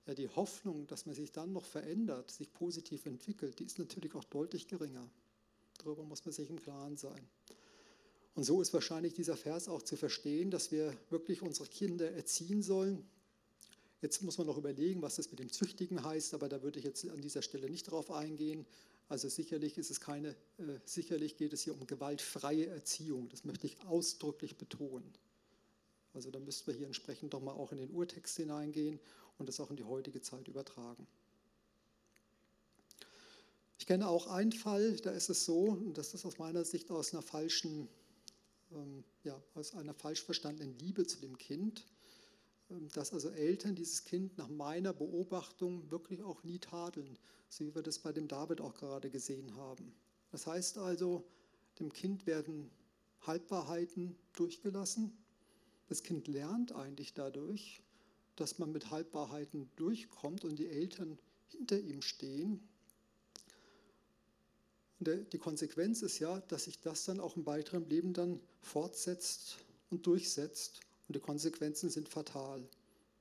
[0.06, 4.16] ja die Hoffnung, dass man sich dann noch verändert, sich positiv entwickelt, die ist natürlich
[4.16, 5.08] auch deutlich geringer.
[5.78, 7.28] Darüber muss man sich im Klaren sein.
[8.34, 12.64] Und so ist wahrscheinlich dieser Vers auch zu verstehen, dass wir wirklich unsere Kinder erziehen
[12.64, 13.08] sollen,
[14.02, 16.84] Jetzt muss man noch überlegen, was das mit dem Züchtigen heißt, aber da würde ich
[16.84, 18.66] jetzt an dieser Stelle nicht darauf eingehen.
[19.08, 23.28] Also sicherlich ist es keine, äh, sicherlich geht es hier um gewaltfreie Erziehung.
[23.28, 25.12] Das möchte ich ausdrücklich betonen.
[26.14, 28.98] Also da müssten wir hier entsprechend doch mal auch in den Urtext hineingehen
[29.38, 31.06] und das auch in die heutige Zeit übertragen.
[33.78, 36.90] Ich kenne auch einen Fall, da ist es so, und das ist aus meiner Sicht
[36.90, 37.88] aus einer falschen,
[38.72, 41.84] ähm, ja, aus einer falsch verstandenen Liebe zu dem Kind
[42.94, 47.82] dass also Eltern dieses Kind nach meiner Beobachtung wirklich auch nie tadeln, so wie wir
[47.82, 49.92] das bei dem David auch gerade gesehen haben.
[50.30, 51.24] Das heißt also,
[51.78, 52.70] dem Kind werden
[53.22, 55.12] Halbwahrheiten durchgelassen.
[55.88, 57.82] Das Kind lernt eigentlich dadurch,
[58.36, 62.60] dass man mit Halbwahrheiten durchkommt und die Eltern hinter ihm stehen.
[65.00, 69.56] Und die Konsequenz ist ja, dass sich das dann auch im weiteren Leben dann fortsetzt
[69.90, 70.80] und durchsetzt
[71.10, 72.64] und die Konsequenzen sind fatal.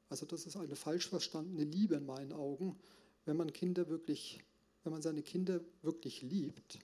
[0.09, 2.77] Also das ist eine falsch verstandene Liebe in meinen Augen.
[3.25, 4.39] Wenn man Kinder wirklich,
[4.83, 6.77] wenn man seine Kinder wirklich liebt,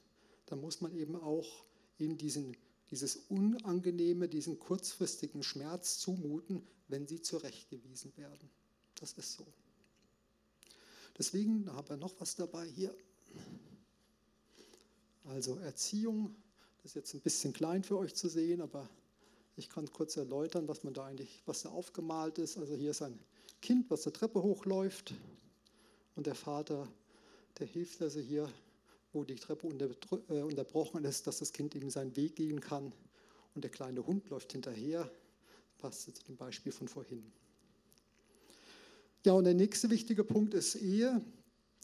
[0.48, 1.46] dann muss man eben auch
[2.00, 2.58] ihnen diesen,
[2.90, 8.50] dieses unangenehme, diesen kurzfristigen Schmerz zumuten, wenn sie zurechtgewiesen werden.
[8.96, 9.46] Das ist so.
[11.20, 12.96] Deswegen haben wir noch was dabei hier.
[15.26, 16.36] Also Erziehung,
[16.82, 18.90] das ist jetzt ein bisschen klein für euch zu sehen, aber
[19.58, 22.58] ich kann kurz erläutern, was man da eigentlich, was da aufgemalt ist.
[22.58, 23.18] Also hier ist ein
[23.62, 25.14] Kind, was der Treppe hochläuft
[26.16, 26.88] und der Vater,
[27.60, 28.50] der hilft also hier,
[29.14, 29.68] wo die Treppe
[30.30, 32.92] äh, unterbrochen ist, dass das Kind eben seinen Weg gehen kann
[33.54, 35.10] und der kleine Hund läuft hinterher.
[35.78, 37.24] Passt zu dem Beispiel von vorhin.
[39.26, 41.22] Ja, und der nächste wichtige Punkt ist Ehe.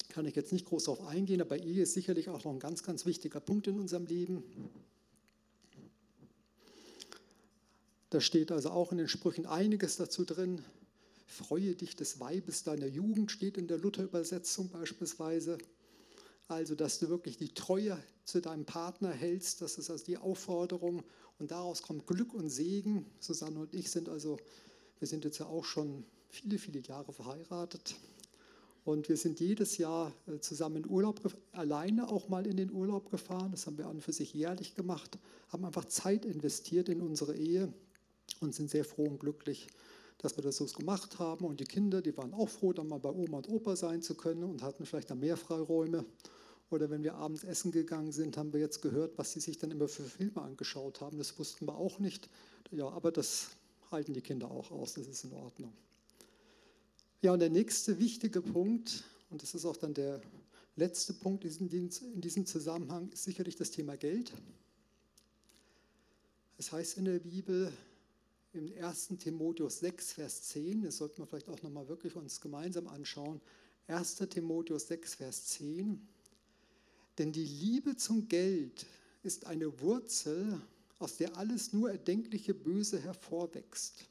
[0.09, 2.83] Kann ich jetzt nicht groß darauf eingehen, aber Ehe ist sicherlich auch noch ein ganz,
[2.83, 4.43] ganz wichtiger Punkt in unserem Leben.
[8.11, 10.61] Da steht also auch in den Sprüchen einiges dazu drin.
[11.27, 15.57] Freue dich des Weibes deiner Jugend, steht in der Luther-Übersetzung beispielsweise.
[16.49, 21.03] Also, dass du wirklich die Treue zu deinem Partner hältst, das ist also die Aufforderung.
[21.39, 23.05] Und daraus kommt Glück und Segen.
[23.21, 24.37] Susanne und ich sind also
[24.99, 27.95] Wir sind jetzt ja auch schon viele, viele Jahre verheiratet.
[28.83, 31.21] Und wir sind jedes Jahr äh, zusammen in Urlaub,
[31.53, 33.51] alleine auch mal in den Urlaub gefahren.
[33.51, 37.37] Das haben wir an und für sich jährlich gemacht, haben einfach Zeit investiert in unsere
[37.37, 37.73] Ehe
[38.39, 39.67] und sind sehr froh und glücklich,
[40.19, 41.45] dass wir das so gemacht haben.
[41.45, 44.15] Und die Kinder, die waren auch froh, dann mal bei Oma und Opa sein zu
[44.15, 46.05] können und hatten vielleicht dann mehr Freiräume.
[46.69, 49.71] Oder wenn wir abends essen gegangen sind, haben wir jetzt gehört, was sie sich dann
[49.71, 51.17] immer für Filme angeschaut haben.
[51.17, 52.29] Das wussten wir auch nicht.
[52.71, 53.49] Ja, aber das
[53.91, 55.73] halten die Kinder auch aus, das ist in Ordnung.
[57.21, 60.21] Ja, und der nächste wichtige Punkt, und das ist auch dann der
[60.77, 64.31] letzte Punkt in diesem Zusammenhang, ist sicherlich das Thema Geld.
[66.57, 67.73] Es heißt in der Bibel
[68.53, 69.09] im 1.
[69.19, 73.39] Timotheus 6, Vers 10, das sollten wir vielleicht auch nochmal wirklich uns gemeinsam anschauen,
[73.87, 74.15] 1.
[74.29, 76.05] Timotheus 6, Vers 10,
[77.17, 78.85] denn die Liebe zum Geld
[79.23, 80.61] ist eine Wurzel,
[80.99, 84.05] aus der alles nur erdenkliche Böse hervorwächst.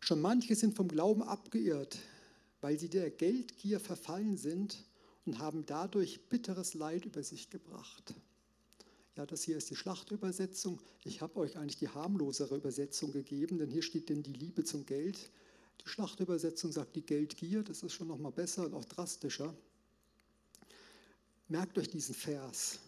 [0.00, 1.98] Schon manche sind vom Glauben abgeirrt,
[2.60, 4.84] weil sie der Geldgier verfallen sind
[5.26, 8.14] und haben dadurch bitteres Leid über sich gebracht.
[9.20, 10.80] Ja, das hier ist die Schlachtübersetzung.
[11.04, 14.86] Ich habe euch eigentlich die harmlosere Übersetzung gegeben, denn hier steht denn die Liebe zum
[14.86, 15.28] Geld.
[15.84, 19.54] Die Schlachtübersetzung sagt die Geldgier, das ist schon noch mal besser und auch drastischer.
[21.48, 22.78] Merkt euch diesen Vers.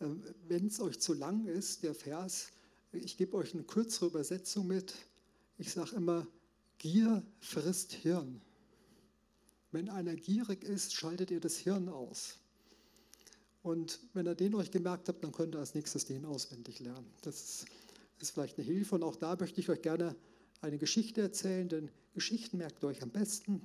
[0.00, 2.50] Ähm, Wenn es euch zu lang ist, der Vers,
[2.92, 4.94] ich gebe euch eine kürzere Übersetzung mit.
[5.58, 6.24] Ich sage immer,
[6.78, 8.40] Gier frisst Hirn.
[9.72, 12.39] Wenn einer gierig ist, schaltet ihr das Hirn aus.
[13.62, 17.06] Und wenn ihr den euch gemerkt habt, dann könnt ihr als nächstes den auswendig lernen.
[17.22, 17.66] Das
[18.20, 18.94] ist, vielleicht eine Hilfe.
[18.94, 20.16] Und auch da möchte ich euch gerne
[20.60, 23.62] eine Geschichte erzählen, denn Geschichten merkt ihr euch am besten.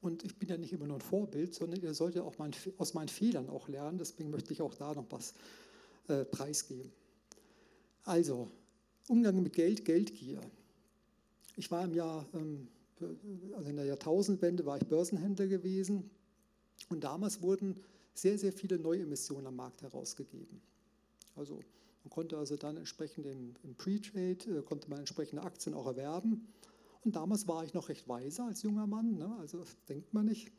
[0.00, 2.94] Und ich bin ja nicht immer nur ein Vorbild, sondern ihr solltet auch mein, aus
[2.94, 3.98] meinen Fehlern auch lernen.
[3.98, 5.34] Deswegen möchte ich auch da noch was
[6.08, 6.92] äh, preisgeben.
[8.04, 8.48] Also,
[9.08, 10.40] Umgang mit Geld, Geldgier.
[11.56, 12.68] Ich war im Jahr, ähm,
[13.56, 16.08] also in der Jahrtausendwende war ich Börsenhändler gewesen
[16.88, 17.80] und damals wurden
[18.18, 20.60] sehr, sehr viele Neuemissionen am Markt herausgegeben.
[21.36, 21.56] Also
[22.04, 26.48] man konnte also dann entsprechend im, im Pre-Trade, äh, konnte man entsprechende Aktien auch erwerben.
[27.04, 29.36] Und damals war ich noch recht weise als junger Mann, ne?
[29.38, 30.52] also denkt man nicht.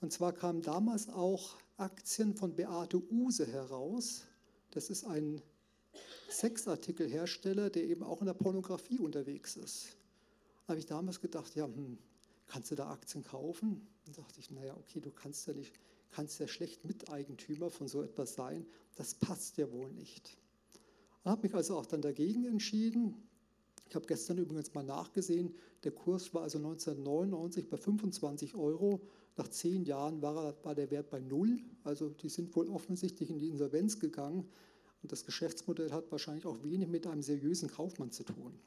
[0.00, 4.24] Und zwar kamen damals auch Aktien von Beate Use heraus.
[4.70, 5.40] Das ist ein
[6.30, 9.96] Sexartikelhersteller, der eben auch in der Pornografie unterwegs ist
[10.68, 11.98] habe ich damals gedacht, ja, hm,
[12.46, 13.86] kannst du da Aktien kaufen?
[14.04, 15.74] Dann dachte ich, naja, okay, du kannst ja nicht,
[16.12, 18.66] kannst ja schlecht Miteigentümer von so etwas sein.
[18.96, 20.36] Das passt ja wohl nicht.
[21.20, 23.14] Ich habe mich also auch dann dagegen entschieden.
[23.88, 29.00] Ich habe gestern übrigens mal nachgesehen, der Kurs war also 1999 bei 25 Euro.
[29.36, 31.58] Nach zehn Jahren war, war der Wert bei null.
[31.84, 34.48] Also die sind wohl offensichtlich in die Insolvenz gegangen.
[35.02, 38.58] Und das Geschäftsmodell hat wahrscheinlich auch wenig mit einem seriösen Kaufmann zu tun.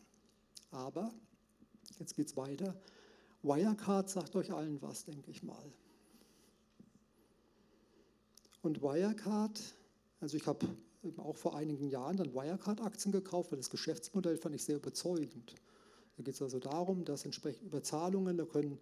[0.71, 1.13] Aber
[1.99, 2.75] Jetzt geht es weiter.
[3.43, 5.71] Wirecard sagt euch allen was, denke ich mal.
[8.65, 9.62] Und Wirecard,
[10.19, 10.65] also ich habe
[11.17, 15.54] auch vor einigen Jahren dann Wirecard-Aktien gekauft, weil das Geschäftsmodell fand ich sehr überzeugend.
[16.17, 18.80] Da geht es also darum, dass entsprechend Überzahlungen, da können,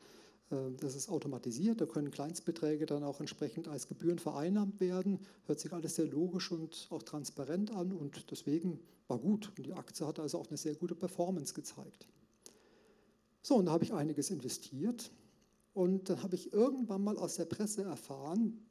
[0.52, 5.20] äh, das ist automatisiert, da können Kleinstbeträge dann auch entsprechend als Gebühren vereinnahmt werden.
[5.48, 9.52] Hört sich alles sehr logisch und auch transparent an und deswegen war gut.
[9.58, 12.08] Und die Aktie hat also auch eine sehr gute Performance gezeigt.
[13.42, 15.12] So, und da habe ich einiges investiert.
[15.74, 18.64] Und dann habe ich irgendwann mal aus der Presse erfahren,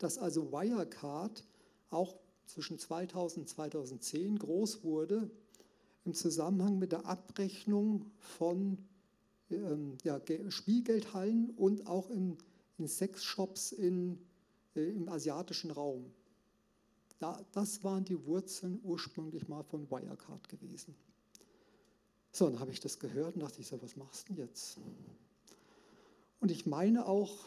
[0.00, 1.44] dass also Wirecard
[1.90, 5.30] auch zwischen 2000 und 2010 groß wurde
[6.04, 8.78] im Zusammenhang mit der Abrechnung von
[9.50, 12.38] ähm, ja, Spielgeldhallen und auch in,
[12.78, 14.18] in Sexshops in,
[14.74, 16.06] äh, im asiatischen Raum.
[17.18, 20.94] Da, das waren die Wurzeln ursprünglich mal von Wirecard gewesen.
[22.32, 24.78] So, dann habe ich das gehört und dachte ich so, was machst du denn jetzt?
[26.40, 27.44] Und ich meine auch,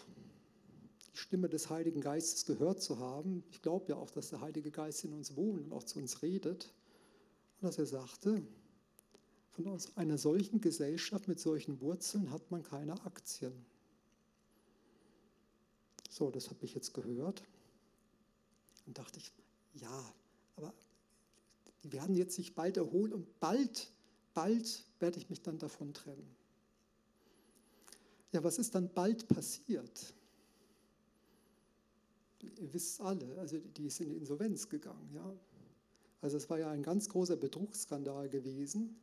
[1.14, 3.44] die Stimme des Heiligen Geistes gehört zu haben.
[3.52, 6.22] Ich glaube ja auch, dass der Heilige Geist in uns wohnt und auch zu uns
[6.22, 6.74] redet.
[7.62, 8.42] Und dass er sagte,
[9.52, 13.54] von einer solchen Gesellschaft mit solchen Wurzeln hat man keine Aktien.
[16.10, 17.44] So, das habe ich jetzt gehört.
[18.86, 19.32] Und dachte ich,
[19.76, 20.14] ja,
[20.56, 20.74] aber
[21.84, 23.94] die werden jetzt sich bald erholen und bald
[24.34, 26.36] bald werde ich mich dann davon trennen.
[28.32, 30.14] Ja, was ist dann bald passiert?
[32.60, 35.10] Ihr wisst alle, also die ist in die Insolvenz gegangen.
[35.14, 35.34] Ja?
[36.22, 38.96] Also es war ja ein ganz großer Betrugsskandal gewesen.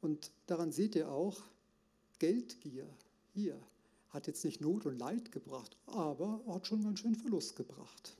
[0.00, 1.42] Und daran seht ihr auch,
[2.18, 2.86] Geldgier
[3.32, 3.60] hier
[4.10, 8.16] hat jetzt nicht Not und Leid gebracht, aber hat schon ganz schön Verlust gebracht.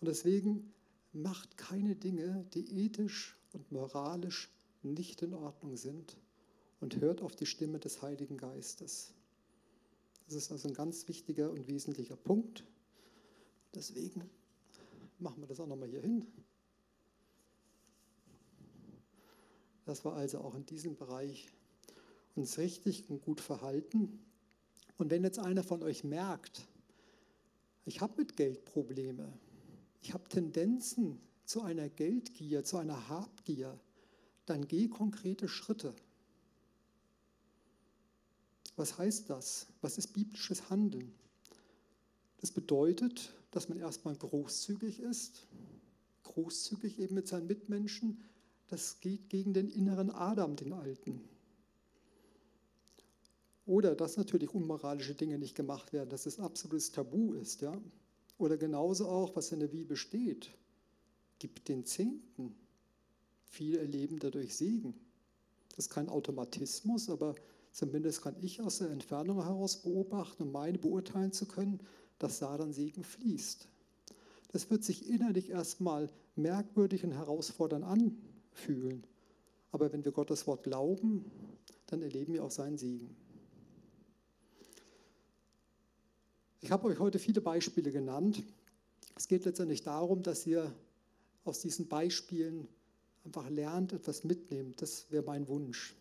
[0.00, 0.72] Und deswegen
[1.12, 4.50] macht keine Dinge, die ethisch und moralisch
[4.82, 6.16] nicht in Ordnung sind
[6.80, 9.12] und hört auf die Stimme des Heiligen Geistes.
[10.26, 12.64] Das ist also ein ganz wichtiger und wesentlicher Punkt.
[13.74, 14.28] Deswegen
[15.18, 16.26] machen wir das auch nochmal hier hin.
[19.84, 21.48] dass wir also auch in diesem Bereich
[22.34, 24.20] uns richtig und gut verhalten.
[24.98, 26.66] Und wenn jetzt einer von euch merkt,
[27.84, 29.32] ich habe mit Geld Probleme,
[30.00, 33.78] ich habe Tendenzen zu einer Geldgier, zu einer Habgier,
[34.46, 35.94] dann geh konkrete Schritte.
[38.76, 39.66] Was heißt das?
[39.80, 41.12] Was ist biblisches Handeln?
[42.40, 45.46] Das bedeutet, dass man erstmal großzügig ist,
[46.24, 48.20] großzügig eben mit seinen Mitmenschen,
[48.68, 51.20] das geht gegen den inneren Adam, den Alten.
[53.66, 57.60] Oder dass natürlich unmoralische Dinge nicht gemacht werden, dass es absolutes Tabu ist.
[57.60, 57.80] Ja?
[58.38, 60.50] Oder genauso auch, was in der Bibel steht,
[61.38, 62.56] gibt den Zehnten.
[63.44, 64.94] Viele erleben dadurch Segen.
[65.68, 67.34] Das ist kein Automatismus, aber
[67.70, 71.80] zumindest kann ich aus der Entfernung heraus beobachten und meine beurteilen zu können,
[72.22, 73.68] dass Satan Segen fließt.
[74.52, 78.16] Das wird sich innerlich erstmal merkwürdig und herausfordernd an,
[78.52, 79.04] fühlen.
[79.70, 81.24] Aber wenn wir Gottes Wort glauben,
[81.86, 83.16] dann erleben wir auch seinen Segen.
[86.60, 88.42] Ich habe euch heute viele Beispiele genannt.
[89.16, 90.72] Es geht letztendlich darum, dass ihr
[91.44, 92.68] aus diesen Beispielen
[93.24, 94.80] einfach lernt, etwas mitnehmt.
[94.80, 95.94] Das wäre mein Wunsch.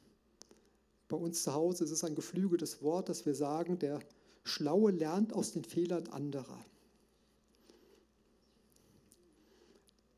[1.08, 4.00] Bei uns zu Hause ist es ein geflügeltes Wort, dass wir sagen, der
[4.44, 6.66] Schlaue lernt aus den Fehlern anderer.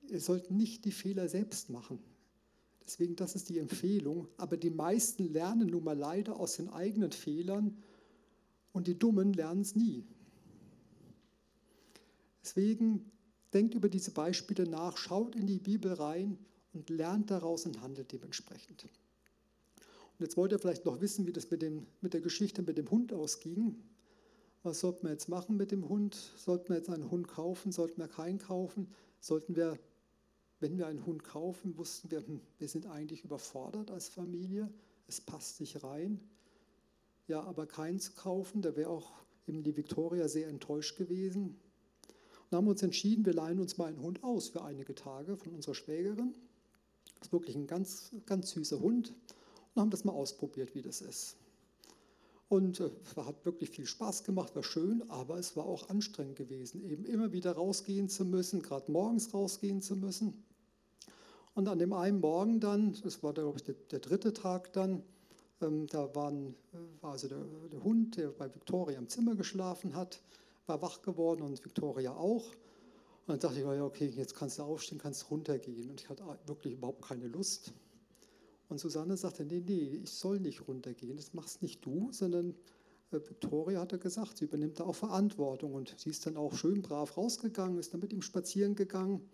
[0.09, 1.99] Ihr sollt nicht die Fehler selbst machen.
[2.85, 4.27] Deswegen, das ist die Empfehlung.
[4.37, 7.77] Aber die meisten lernen nun mal leider aus den eigenen Fehlern
[8.73, 10.03] und die Dummen lernen es nie.
[12.43, 13.11] Deswegen
[13.53, 16.37] denkt über diese Beispiele nach, schaut in die Bibel rein
[16.73, 18.83] und lernt daraus und handelt dementsprechend.
[18.83, 22.77] Und jetzt wollt ihr vielleicht noch wissen, wie das mit, den, mit der Geschichte mit
[22.77, 23.81] dem Hund ausging.
[24.63, 26.15] Was sollten wir jetzt machen mit dem Hund?
[26.37, 27.71] Sollten wir jetzt einen Hund kaufen?
[27.71, 28.87] Sollten wir keinen kaufen?
[29.19, 29.77] Sollten wir
[30.63, 34.71] wenn wir einen Hund kaufen, wussten wir, hm, wir sind eigentlich überfordert als Familie,
[35.07, 36.21] es passt nicht rein.
[37.27, 39.11] Ja, aber keinen zu kaufen, da wäre auch
[39.45, 41.59] eben die Victoria sehr enttäuscht gewesen.
[42.49, 45.53] Und haben uns entschieden, wir leihen uns mal einen Hund aus für einige Tage von
[45.53, 46.33] unserer Schwägerin.
[47.19, 49.13] Das ist wirklich ein ganz, ganz süßer Hund.
[49.75, 51.35] Und haben das mal ausprobiert, wie das ist.
[52.53, 56.35] Und es äh, hat wirklich viel Spaß gemacht, war schön, aber es war auch anstrengend
[56.35, 60.45] gewesen, eben immer wieder rausgehen zu müssen, gerade morgens rausgehen zu müssen.
[61.55, 65.01] Und an dem einen Morgen dann, das war glaube ich der, der dritte Tag dann,
[65.61, 66.53] ähm, da waren,
[67.01, 70.21] war also der, der, Hund, der bei Victoria im Zimmer geschlafen hat,
[70.67, 72.45] war wach geworden und Victoria auch.
[73.25, 75.89] Und dann dachte ich, ja, okay, jetzt kannst du aufstehen, kannst runtergehen.
[75.89, 77.73] Und ich hatte wirklich überhaupt keine Lust.
[78.73, 82.55] Und Susanne sagte, nee, nee, ich soll nicht runtergehen, das machst nicht du, sondern
[83.11, 85.75] äh, Victoria hatte gesagt, sie übernimmt da auch Verantwortung.
[85.75, 89.29] Und sie ist dann auch schön brav rausgegangen, ist dann mit ihm spazieren gegangen.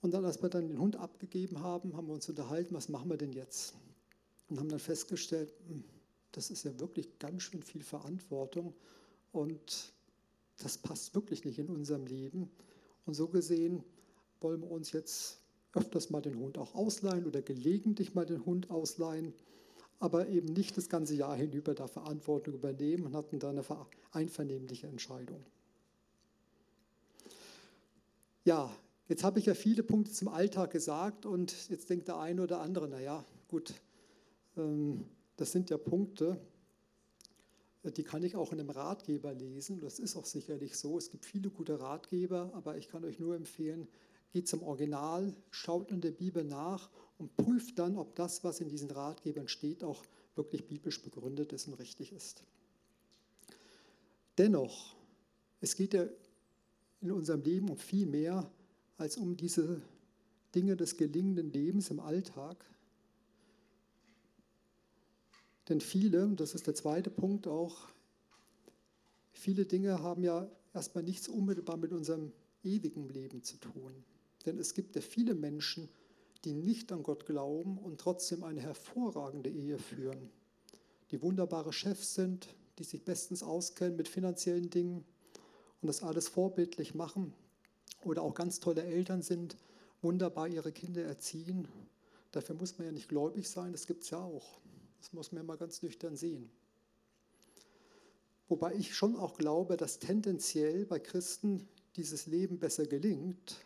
[0.00, 3.10] Und dann, als wir dann den Hund abgegeben haben, haben wir uns unterhalten, was machen
[3.10, 3.74] wir denn jetzt?
[4.48, 5.84] Und haben dann festgestellt, hm,
[6.32, 8.72] das ist ja wirklich ganz schön viel Verantwortung
[9.32, 9.92] und
[10.56, 12.50] das passt wirklich nicht in unserem Leben.
[13.04, 13.84] Und so gesehen
[14.40, 15.43] wollen wir uns jetzt
[15.74, 19.32] öfters mal den Hund auch ausleihen oder gelegentlich mal den Hund ausleihen,
[19.98, 23.64] aber eben nicht das ganze Jahr hinüber da Verantwortung übernehmen und hatten da eine
[24.12, 25.44] einvernehmliche Entscheidung.
[28.44, 28.70] Ja,
[29.06, 32.60] Jetzt habe ich ja viele Punkte zum Alltag gesagt und jetzt denkt der eine oder
[32.60, 33.74] andere, naja, gut,
[34.56, 35.04] ähm,
[35.36, 36.40] das sind ja Punkte,
[37.98, 39.78] die kann ich auch in einem Ratgeber lesen.
[39.78, 40.96] Das ist auch sicherlich so.
[40.96, 43.88] Es gibt viele gute Ratgeber, aber ich kann euch nur empfehlen,
[44.34, 48.68] geht zum Original, schaut in der Bibel nach und prüft dann, ob das, was in
[48.68, 50.02] diesen Ratgebern steht, auch
[50.34, 52.42] wirklich biblisch begründet ist und richtig ist.
[54.36, 54.96] Dennoch,
[55.60, 56.06] es geht ja
[57.00, 58.50] in unserem Leben um viel mehr
[58.98, 59.80] als um diese
[60.52, 62.56] Dinge des gelingenden Lebens im Alltag.
[65.68, 67.88] Denn viele, und das ist der zweite Punkt auch,
[69.30, 72.32] viele Dinge haben ja erstmal nichts unmittelbar mit unserem
[72.64, 73.94] ewigen Leben zu tun.
[74.46, 75.88] Denn es gibt ja viele Menschen,
[76.44, 80.30] die nicht an Gott glauben und trotzdem eine hervorragende Ehe führen,
[81.10, 85.04] die wunderbare Chefs sind, die sich bestens auskennen mit finanziellen Dingen
[85.80, 87.32] und das alles vorbildlich machen
[88.04, 89.56] oder auch ganz tolle Eltern sind,
[90.02, 91.68] wunderbar ihre Kinder erziehen.
[92.32, 94.58] Dafür muss man ja nicht gläubig sein, das gibt es ja auch.
[95.00, 96.50] Das muss man ja mal ganz nüchtern sehen.
[98.48, 101.66] Wobei ich schon auch glaube, dass tendenziell bei Christen
[101.96, 103.64] dieses Leben besser gelingt,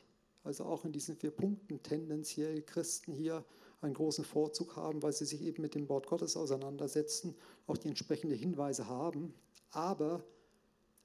[0.49, 3.45] also auch in diesen vier Punkten tendenziell Christen hier
[3.83, 7.35] einen großen Vorzug haben, weil sie sich eben mit dem Wort Gottes auseinandersetzen,
[7.67, 9.35] auch die entsprechenden Hinweise haben.
[9.71, 10.25] Aber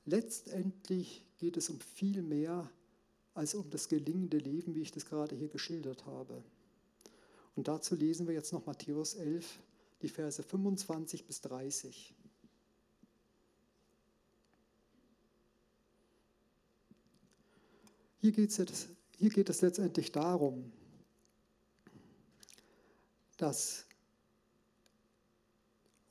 [0.06, 2.72] letztendlich geht es um viel mehr
[3.34, 6.42] als um das gelingende Leben, wie ich das gerade hier geschildert habe.
[7.58, 9.60] Und dazu lesen wir jetzt noch Matthäus 11,
[10.02, 12.16] die Verse 25 bis 30.
[18.22, 18.88] Hier, geht's jetzt,
[19.18, 20.72] hier geht es letztendlich darum,
[23.38, 23.86] dass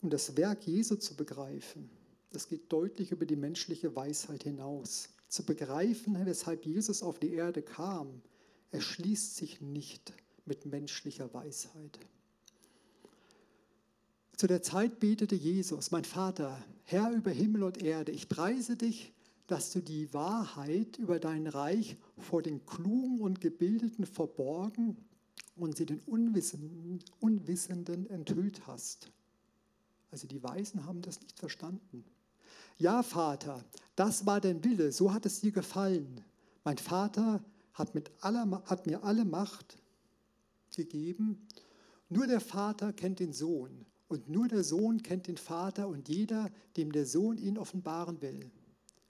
[0.00, 1.88] um das Werk Jesu zu begreifen,
[2.30, 5.10] das geht deutlich über die menschliche Weisheit hinaus.
[5.28, 8.20] Zu begreifen, weshalb Jesus auf die Erde kam,
[8.70, 10.12] erschließt sich nicht
[10.44, 11.98] mit menschlicher Weisheit.
[14.36, 19.12] Zu der Zeit betete Jesus, mein Vater, Herr über Himmel und Erde, ich preise dich,
[19.46, 24.96] dass du die Wahrheit über dein Reich vor den Klugen und Gebildeten verborgen
[25.56, 29.10] und sie den Unwissenden, Unwissenden enthüllt hast.
[30.10, 32.04] Also die Weisen haben das nicht verstanden.
[32.78, 33.64] Ja, Vater,
[33.96, 36.22] das war dein Wille, so hat es dir gefallen.
[36.64, 37.42] Mein Vater
[37.74, 39.76] hat, mit aller, hat mir alle Macht
[40.74, 41.46] gegeben.
[42.08, 46.50] Nur der Vater kennt den Sohn und nur der Sohn kennt den Vater und jeder,
[46.76, 48.50] dem der Sohn ihn offenbaren will.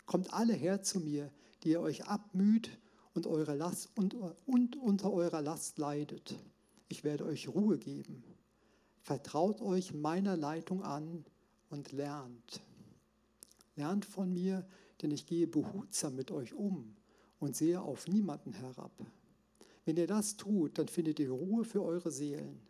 [0.07, 1.30] Kommt alle her zu mir,
[1.62, 2.70] die ihr euch abmüht
[3.14, 4.14] und, eure Last, und,
[4.46, 6.34] und unter eurer Last leidet.
[6.88, 8.24] Ich werde euch Ruhe geben.
[9.03, 11.24] Vertraut euch meiner Leitung an
[11.70, 12.61] und lernt.
[13.76, 14.66] Lernt von mir,
[15.00, 16.94] denn ich gehe behutsam mit euch um
[17.40, 18.92] und sehe auf niemanden herab.
[19.84, 22.61] Wenn ihr das tut, dann findet ihr Ruhe für eure Seelen.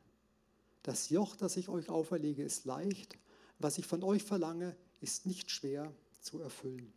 [0.83, 3.19] Das Joch, das ich euch auferlege, ist leicht.
[3.59, 6.93] Was ich von euch verlange, ist nicht schwer zu erfüllen.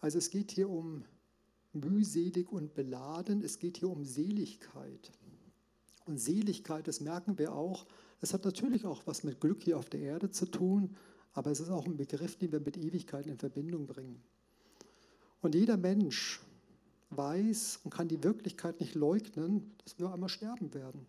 [0.00, 1.04] Also es geht hier um
[1.72, 5.12] mühselig und beladen, es geht hier um Seligkeit.
[6.06, 7.86] Und Seligkeit, das merken wir auch,
[8.20, 10.96] es hat natürlich auch was mit Glück hier auf der Erde zu tun,
[11.32, 14.20] aber es ist auch ein Begriff, den wir mit Ewigkeit in Verbindung bringen.
[15.40, 16.40] Und jeder Mensch
[17.10, 21.06] weiß und kann die Wirklichkeit nicht leugnen, dass wir einmal sterben werden.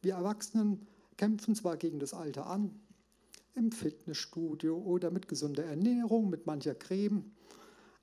[0.00, 0.86] Wir Erwachsenen
[1.16, 2.70] kämpfen zwar gegen das Alter an,
[3.54, 7.30] im Fitnessstudio oder mit gesunder Ernährung, mit mancher Creme,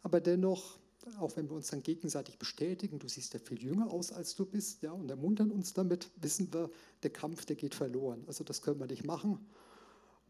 [0.01, 0.79] aber dennoch,
[1.19, 4.45] auch wenn wir uns dann gegenseitig bestätigen, du siehst ja viel jünger aus, als du
[4.45, 6.69] bist, ja, und ermuntern uns damit, wissen wir,
[7.03, 8.23] der Kampf, der geht verloren.
[8.27, 9.39] Also das können wir nicht machen.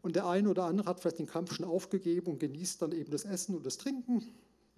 [0.02, 3.10] Und der eine oder andere hat vielleicht den Kampf schon aufgegeben und genießt dann eben
[3.10, 4.24] das Essen und das Trinken.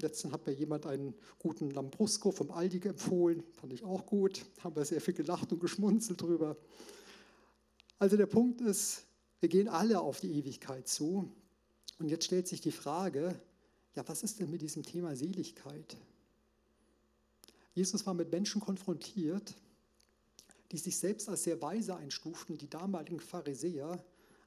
[0.01, 4.75] Letztens hat mir jemand einen guten Lambrusco vom Aldi empfohlen, fand ich auch gut, haben
[4.75, 6.57] wir sehr viel gelacht und geschmunzelt drüber.
[7.99, 9.05] Also der Punkt ist,
[9.39, 11.31] wir gehen alle auf die Ewigkeit zu.
[12.01, 13.41] Und jetzt stellt sich die Frage,
[13.95, 15.97] ja, was ist denn mit diesem Thema Seligkeit?
[17.75, 19.55] Jesus war mit Menschen konfrontiert,
[20.71, 24.03] die sich selbst als sehr weise einstuften, die damaligen Pharisäer,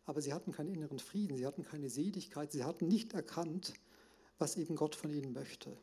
[0.05, 3.73] aber sie hatten keinen inneren Frieden, sie hatten keine Seligkeit, sie hatten nicht erkannt,
[4.37, 5.75] was eben Gott von ihnen möchte.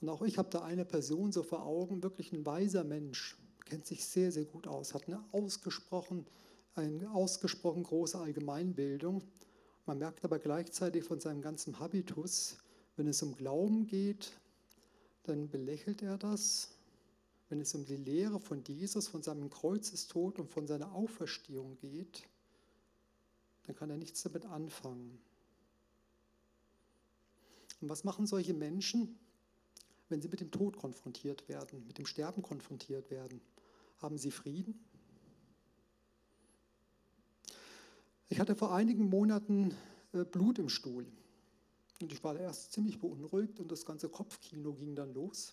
[0.00, 3.86] Und auch ich habe da eine Person so vor Augen, wirklich ein weiser Mensch, kennt
[3.86, 6.26] sich sehr, sehr gut aus, hat eine ausgesprochen,
[6.74, 9.22] eine ausgesprochen große Allgemeinbildung.
[9.84, 12.58] Man merkt aber gleichzeitig von seinem ganzen Habitus,
[12.96, 14.32] wenn es um Glauben geht,
[15.24, 16.70] dann belächelt er das.
[17.48, 22.26] Wenn es um die Lehre von Jesus, von seinem Kreuzestod und von seiner Auferstehung geht,
[23.64, 25.18] dann kann er nichts damit anfangen.
[27.80, 29.18] Und was machen solche Menschen,
[30.08, 33.40] wenn sie mit dem Tod konfrontiert werden, mit dem Sterben konfrontiert werden?
[33.98, 34.78] Haben sie Frieden?
[38.32, 39.74] Ich hatte vor einigen Monaten
[40.14, 41.06] äh, Blut im Stuhl.
[42.00, 45.52] Und ich war erst ziemlich beunruhigt und das ganze Kopfkino ging dann los.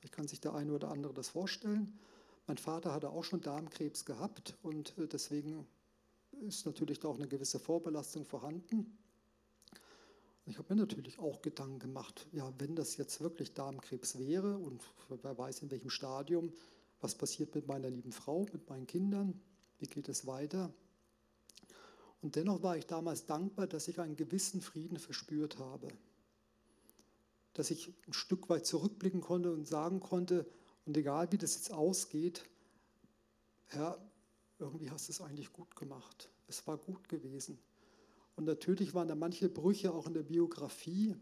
[0.00, 1.92] Ich kann sich der eine oder andere das vorstellen.
[2.46, 5.66] Mein Vater hatte auch schon Darmkrebs gehabt und äh, deswegen
[6.40, 8.96] ist natürlich da auch eine gewisse Vorbelastung vorhanden.
[10.46, 14.82] Ich habe mir natürlich auch Gedanken gemacht, ja, wenn das jetzt wirklich Darmkrebs wäre und
[15.10, 16.50] wer weiß in welchem Stadium,
[17.02, 19.38] was passiert mit meiner lieben Frau, mit meinen Kindern,
[19.80, 20.72] wie geht es weiter?
[22.22, 25.88] Und dennoch war ich damals dankbar, dass ich einen gewissen Frieden verspürt habe,
[27.52, 30.46] dass ich ein Stück weit zurückblicken konnte und sagen konnte,
[30.84, 32.44] und egal wie das jetzt ausgeht,
[33.66, 33.98] Herr,
[34.58, 36.30] irgendwie hast du es eigentlich gut gemacht.
[36.48, 37.58] Es war gut gewesen.
[38.36, 41.16] Und natürlich waren da manche Brüche auch in der Biografie,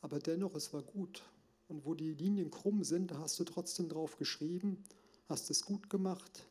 [0.00, 1.22] aber dennoch, es war gut.
[1.68, 4.82] Und wo die Linien krumm sind, da hast du trotzdem drauf geschrieben,
[5.28, 6.48] hast es gut gemacht.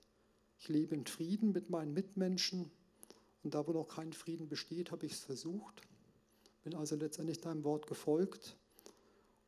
[0.59, 2.72] Ich lebe in Frieden mit meinen Mitmenschen.
[3.44, 5.82] Und da, wo noch kein Frieden besteht, habe ich es versucht.
[6.64, 8.58] Bin also letztendlich deinem Wort gefolgt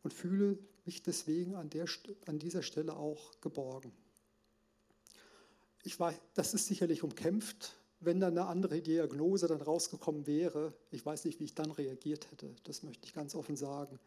[0.03, 1.85] und fühle mich deswegen an, der,
[2.25, 3.91] an dieser Stelle auch geborgen.
[5.83, 7.75] Ich weiß, das ist sicherlich umkämpft.
[7.99, 12.31] Wenn dann eine andere Diagnose dann rausgekommen wäre, ich weiß nicht, wie ich dann reagiert
[12.31, 12.55] hätte.
[12.63, 13.99] Das möchte ich ganz offen sagen.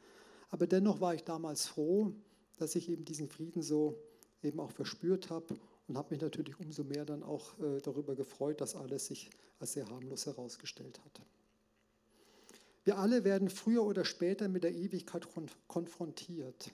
[0.51, 2.13] Aber dennoch war ich damals froh,
[2.59, 3.97] dass ich eben diesen Frieden so
[4.43, 5.57] eben auch verspürt habe
[5.87, 9.75] und habe mich natürlich umso mehr dann auch äh, darüber gefreut, dass alles sich als
[9.75, 11.21] sehr harmlos herausgestellt hat.
[12.85, 15.27] Wir alle werden früher oder später mit der Ewigkeit
[15.69, 16.71] konfrontiert.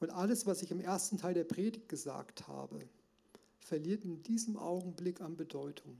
[0.00, 2.80] Und alles, was ich im ersten Teil der Predigt gesagt habe,
[3.58, 5.96] verliert in diesem Augenblick an Bedeutung.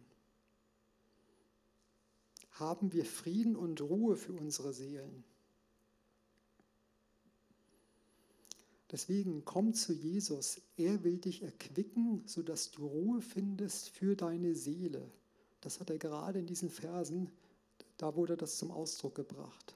[2.53, 5.25] Haben wir Frieden und Ruhe für unsere Seelen?
[8.91, 10.61] Deswegen komm zu Jesus.
[10.77, 15.11] Er will dich erquicken, sodass du Ruhe findest für deine Seele.
[15.61, 17.31] Das hat er gerade in diesen Versen,
[17.99, 19.75] da wurde das zum Ausdruck gebracht.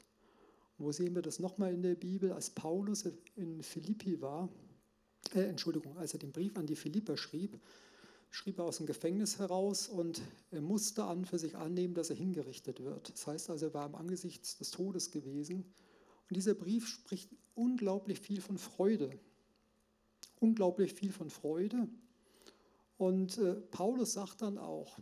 [0.79, 3.05] Wo sehen wir das nochmal in der Bibel, als Paulus
[3.37, 4.49] in Philippi war,
[5.35, 7.59] äh, Entschuldigung, als er den Brief an die Philipper schrieb,
[8.31, 12.17] schrieb er aus dem Gefängnis heraus und er musste an für sich annehmen, dass er
[12.17, 13.13] hingerichtet wird.
[13.13, 15.65] Das heißt also, er war im Angesicht des Todes gewesen.
[16.29, 19.11] Und dieser Brief spricht unglaublich viel von Freude.
[20.41, 21.89] Unglaublich viel von Freude.
[22.97, 24.99] Und äh, Paulus sagt dann auch,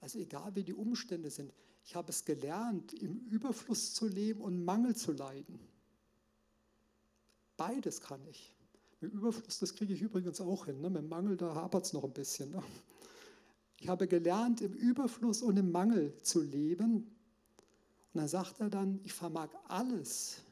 [0.00, 1.52] also egal wie die Umstände sind,
[1.84, 5.58] ich habe es gelernt, im Überfluss zu leben und Mangel zu leiden.
[7.56, 8.54] Beides kann ich.
[9.00, 10.80] Mit Überfluss, das kriege ich übrigens auch hin.
[10.80, 10.90] Ne?
[10.90, 12.50] Mit Mangel, da hapert es noch ein bisschen.
[12.50, 12.62] Ne?
[13.80, 16.96] Ich habe gelernt, im Überfluss und im Mangel zu leben.
[18.12, 20.42] Und dann sagt er dann, ich vermag alles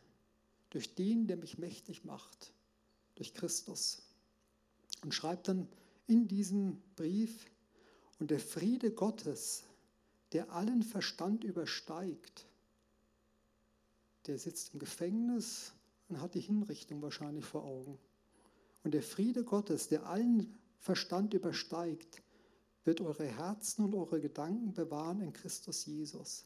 [0.76, 2.52] durch den, der mich mächtig macht,
[3.14, 4.02] durch Christus.
[5.02, 5.66] Und schreibt dann
[6.06, 7.46] in diesem Brief,
[8.18, 9.64] und der Friede Gottes,
[10.32, 12.46] der allen Verstand übersteigt,
[14.26, 15.72] der sitzt im Gefängnis
[16.10, 17.98] und hat die Hinrichtung wahrscheinlich vor Augen.
[18.84, 22.22] Und der Friede Gottes, der allen Verstand übersteigt,
[22.84, 26.44] wird eure Herzen und eure Gedanken bewahren in Christus Jesus.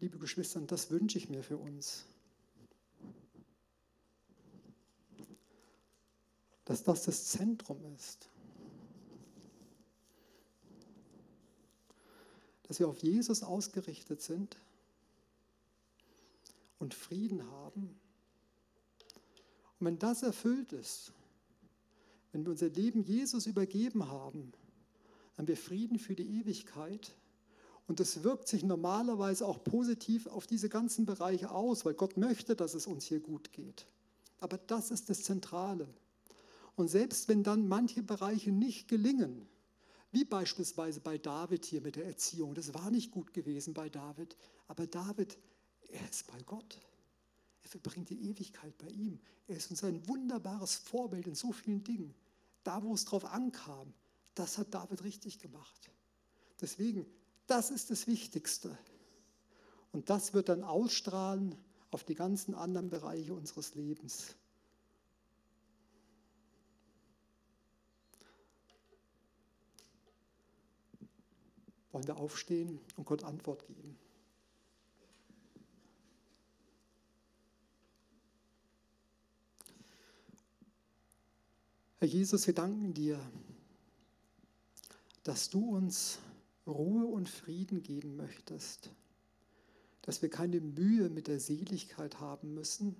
[0.00, 2.04] Liebe Geschwister, das wünsche ich mir für uns.
[6.64, 8.28] Dass das das Zentrum ist.
[12.68, 14.56] dass wir auf Jesus ausgerichtet sind
[16.78, 17.98] und Frieden haben.
[19.80, 21.12] Und wenn das erfüllt ist,
[22.30, 24.52] wenn wir unser Leben Jesus übergeben haben,
[25.38, 27.14] haben wir Frieden für die Ewigkeit.
[27.88, 32.54] Und das wirkt sich normalerweise auch positiv auf diese ganzen Bereiche aus, weil Gott möchte,
[32.54, 33.86] dass es uns hier gut geht.
[34.40, 35.88] Aber das ist das Zentrale.
[36.76, 39.48] Und selbst wenn dann manche Bereiche nicht gelingen,
[40.12, 42.54] wie beispielsweise bei David hier mit der Erziehung.
[42.54, 44.36] Das war nicht gut gewesen bei David,
[44.66, 45.38] aber David,
[45.88, 46.78] er ist bei Gott.
[47.62, 49.20] Er verbringt die Ewigkeit bei ihm.
[49.46, 52.14] Er ist uns ein wunderbares Vorbild in so vielen Dingen.
[52.64, 53.92] Da, wo es drauf ankam,
[54.34, 55.90] das hat David richtig gemacht.
[56.60, 57.06] Deswegen,
[57.48, 58.78] das ist das Wichtigste.
[59.92, 61.54] Und das wird dann ausstrahlen
[61.90, 64.36] auf die ganzen anderen Bereiche unseres Lebens.
[71.98, 73.98] wollen wir aufstehen und Gott Antwort geben.
[81.98, 83.18] Herr Jesus, wir danken dir,
[85.24, 86.20] dass du uns
[86.68, 88.90] Ruhe und Frieden geben möchtest,
[90.02, 92.96] dass wir keine Mühe mit der Seligkeit haben müssen,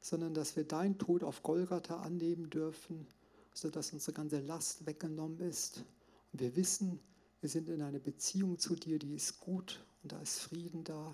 [0.00, 3.06] sondern dass wir dein Tod auf Golgatha annehmen dürfen,
[3.54, 5.84] sodass unsere ganze Last weggenommen ist.
[6.32, 6.98] Und wir wissen,
[7.40, 11.12] wir sind in einer Beziehung zu dir, die ist gut und da ist Frieden da.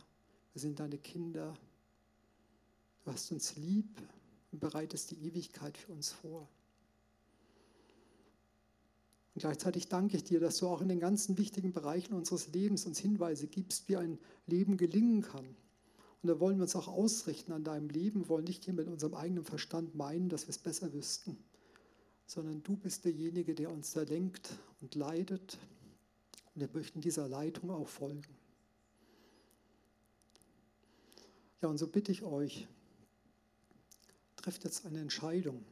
[0.53, 1.55] Wir sind deine Kinder.
[3.05, 4.01] Du hast uns lieb
[4.53, 6.49] und bereitest die Ewigkeit für uns vor.
[9.39, 12.87] Und gleichzeitig danke ich dir, dass du auch in den ganzen wichtigen Bereichen unseres Lebens
[12.87, 14.19] uns Hinweise gibst, wie ein
[14.49, 15.45] Leben gelingen kann.
[15.45, 19.15] Und da wollen wir uns auch ausrichten an deinem Leben, wollen nicht hier mit unserem
[19.15, 21.39] eigenen Verstand meinen, dass wir es besser wüssten,
[22.27, 25.57] sondern du bist derjenige, der uns da lenkt und leidet
[26.57, 28.35] und wir möchten dieser Leitung auch folgen.
[31.63, 32.67] Ja, und so bitte ich euch,
[34.35, 35.65] trefft jetzt eine Entscheidung.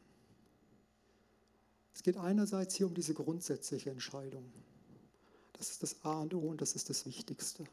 [1.96, 4.52] Es geht einerseits hier um diese grundsätzliche Entscheidung.
[5.54, 7.64] Das ist das A und O und das ist das Wichtigste.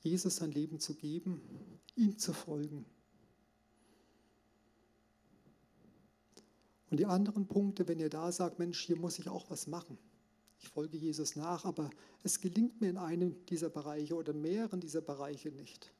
[0.00, 1.42] Jesus sein Leben zu geben,
[1.96, 2.86] ihm zu folgen.
[6.90, 9.98] Und die anderen Punkte, wenn ihr da sagt, Mensch, hier muss ich auch was machen
[10.66, 11.90] ich folge Jesus nach, aber
[12.22, 15.92] es gelingt mir in einem dieser Bereiche oder mehreren dieser Bereiche nicht.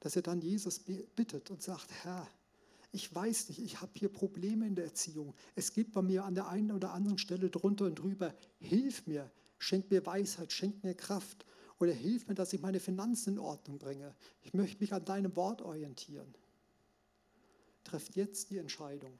[0.00, 2.26] Dass er dann Jesus bittet und sagt, Herr,
[2.94, 5.34] ich weiß nicht, ich habe hier Probleme in der Erziehung.
[5.56, 8.32] Es gibt bei mir an der einen oder anderen Stelle drunter und drüber.
[8.60, 11.44] Hilf mir, schenk mir Weisheit, schenk mir Kraft
[11.80, 14.14] oder hilf mir, dass ich meine Finanzen in Ordnung bringe.
[14.42, 16.32] Ich möchte mich an deinem Wort orientieren.
[17.82, 19.18] Trefft jetzt die Entscheidung.